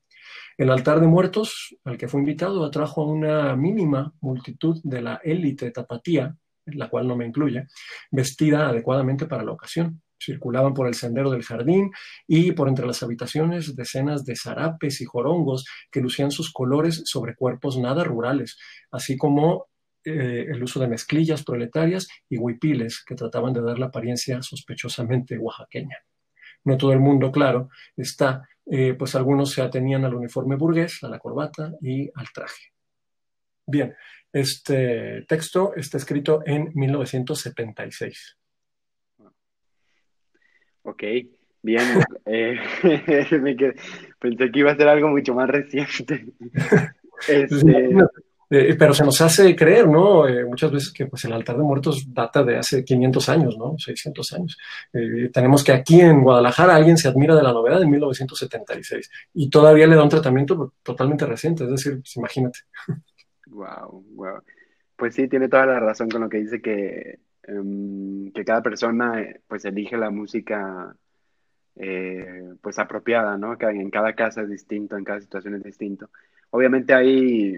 [0.59, 5.21] El altar de muertos al que fue invitado atrajo a una mínima multitud de la
[5.23, 6.37] élite tapatía,
[6.67, 7.67] la cual no me incluye,
[8.11, 10.03] vestida adecuadamente para la ocasión.
[10.25, 11.91] Circulaban por el sendero del jardín
[12.27, 17.35] y por entre las habitaciones decenas de zarapes y jorongos que lucían sus colores sobre
[17.35, 18.59] cuerpos nada rurales,
[18.91, 19.67] así como
[20.05, 25.39] eh, el uso de mezclillas proletarias y huipiles que trataban de dar la apariencia sospechosamente
[25.39, 25.99] oaxaqueña.
[26.65, 31.09] No todo el mundo, claro, está, eh, pues algunos se atenían al uniforme burgués, a
[31.09, 32.73] la corbata y al traje.
[33.67, 33.95] Bien,
[34.33, 38.39] este texto está escrito en 1976.
[40.83, 41.03] Ok,
[41.63, 41.83] bien.
[42.25, 42.57] Eh,
[44.21, 46.27] pensé que iba a ser algo mucho más reciente.
[47.29, 47.89] Este,
[48.51, 50.27] eh, pero se nos hace creer, ¿no?
[50.27, 53.77] Eh, muchas veces que pues, el altar de muertos data de hace 500 años, ¿no?
[53.79, 54.59] 600 años.
[55.33, 59.87] tenemos que aquí en Guadalajara alguien se admira de la novedad de 1976 y todavía
[59.87, 62.59] le da un tratamiento totalmente reciente, es decir, pues, imagínate.
[63.47, 64.43] Wow, wow.
[64.97, 69.41] Pues sí, tiene toda la razón con lo que dice que que cada persona eh,
[69.49, 70.95] pues elige la música
[71.77, 73.57] eh, pues apropiada, ¿no?
[73.59, 76.11] Que en cada casa es distinto, en cada situación es distinto.
[76.51, 77.57] Obviamente hay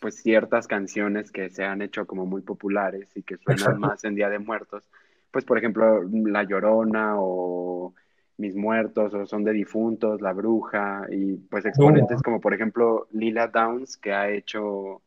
[0.00, 4.14] pues ciertas canciones que se han hecho como muy populares y que suenan más en
[4.14, 4.88] Día de Muertos,
[5.30, 7.94] pues por ejemplo La Llorona o
[8.38, 13.48] Mis Muertos o Son de Difuntos, La Bruja y pues exponentes como por ejemplo Lila
[13.48, 15.02] Downs que ha hecho,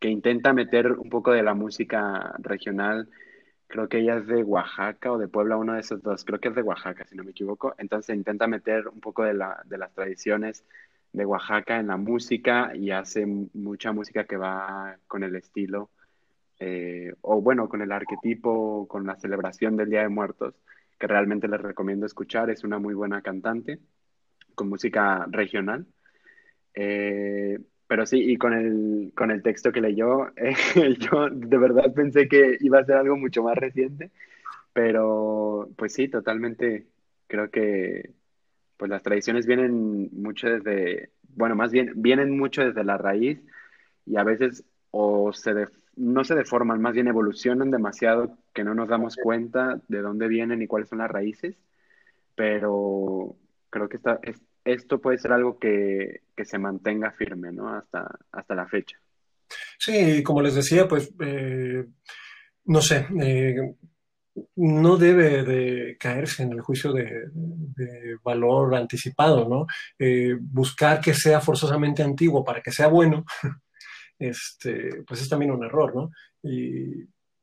[0.00, 3.08] que intenta meter un poco de la música regional
[3.72, 6.48] creo que ella es de Oaxaca o de Puebla, uno de esos dos, creo que
[6.48, 7.74] es de Oaxaca, si no me equivoco.
[7.78, 10.64] Entonces intenta meter un poco de, la, de las tradiciones
[11.12, 15.90] de Oaxaca en la música y hace mucha música que va con el estilo,
[16.60, 20.54] eh, o bueno, con el arquetipo, con la celebración del Día de Muertos,
[20.98, 22.50] que realmente les recomiendo escuchar.
[22.50, 23.78] Es una muy buena cantante
[24.54, 25.86] con música regional.
[26.74, 27.58] Eh,
[27.92, 30.54] pero sí, y con el, con el texto que leyó, eh,
[30.98, 34.10] yo de verdad pensé que iba a ser algo mucho más reciente,
[34.72, 36.86] pero pues sí, totalmente
[37.26, 38.14] creo que
[38.78, 43.42] pues las tradiciones vienen mucho desde, bueno, más bien vienen mucho desde la raíz
[44.06, 45.52] y a veces o se
[45.94, 50.62] no se deforman, más bien evolucionan demasiado que no nos damos cuenta de dónde vienen
[50.62, 51.56] y cuáles son las raíces,
[52.36, 53.36] pero
[53.68, 54.18] creo que está,
[54.64, 57.68] esto puede ser algo que, se mantenga firme, ¿no?
[57.68, 58.98] Hasta, hasta la fecha.
[59.78, 61.84] Sí, como les decía, pues, eh,
[62.64, 63.74] no sé, eh,
[64.56, 67.28] no debe de caerse en el juicio de,
[68.24, 69.66] valor anticipado, ¿no?
[69.98, 73.24] Eh, buscar que sea forzosamente antiguo para que sea bueno,
[74.18, 76.10] este, pues es también un error, ¿no?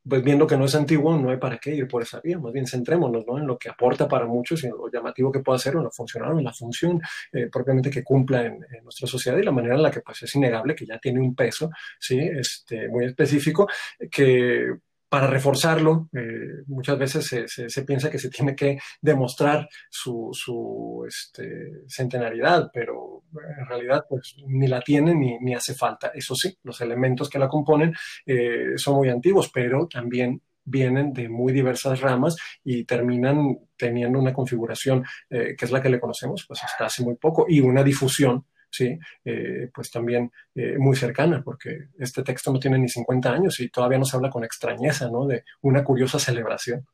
[0.08, 2.52] Pues viendo que no es antiguo, no hay para qué ir por esa vía, más
[2.52, 3.38] bien centrémonos ¿no?
[3.38, 5.90] en lo que aporta para muchos y en lo llamativo que pueda ser en lo
[5.90, 7.00] funcional, en la función
[7.32, 10.34] eh, propiamente que cumpla en, nuestra sociedad y la manera en la que pues, es
[10.34, 12.18] innegable que ya tiene un peso ¿sí?
[12.18, 13.68] este, muy específico
[14.10, 14.74] que
[15.10, 21.04] para reforzarlo, eh, muchas veces se, se, piensa que se tiene que demostrar su, su
[21.06, 23.24] este, centenaridad, pero
[23.58, 26.12] en realidad pues ni la tiene ni, ni, hace falta.
[26.14, 27.92] Eso sí, los elementos que la componen
[28.24, 34.32] eh, son muy antiguos, pero también vienen de muy diversas ramas y terminan teniendo una
[34.32, 37.82] configuración eh, que es la que le conocemos pues hasta hace muy poco y una
[37.82, 38.98] difusión ¿sí?
[39.24, 43.68] Eh, pues también eh, muy cercana, porque este texto no tiene ni 50 años y
[43.68, 45.26] todavía nos habla con extrañeza, ¿no?
[45.26, 46.86] De una curiosa celebración.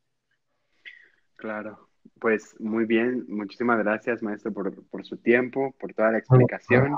[1.36, 6.96] Claro, pues muy bien, muchísimas gracias, maestro, por, su tiempo, por toda la explicación.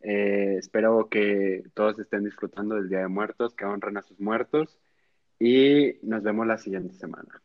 [0.00, 4.78] Eh, espero que todos estén disfrutando del Día de Muertos, que honren a sus muertos
[5.38, 7.42] y nos vemos la siguiente semana.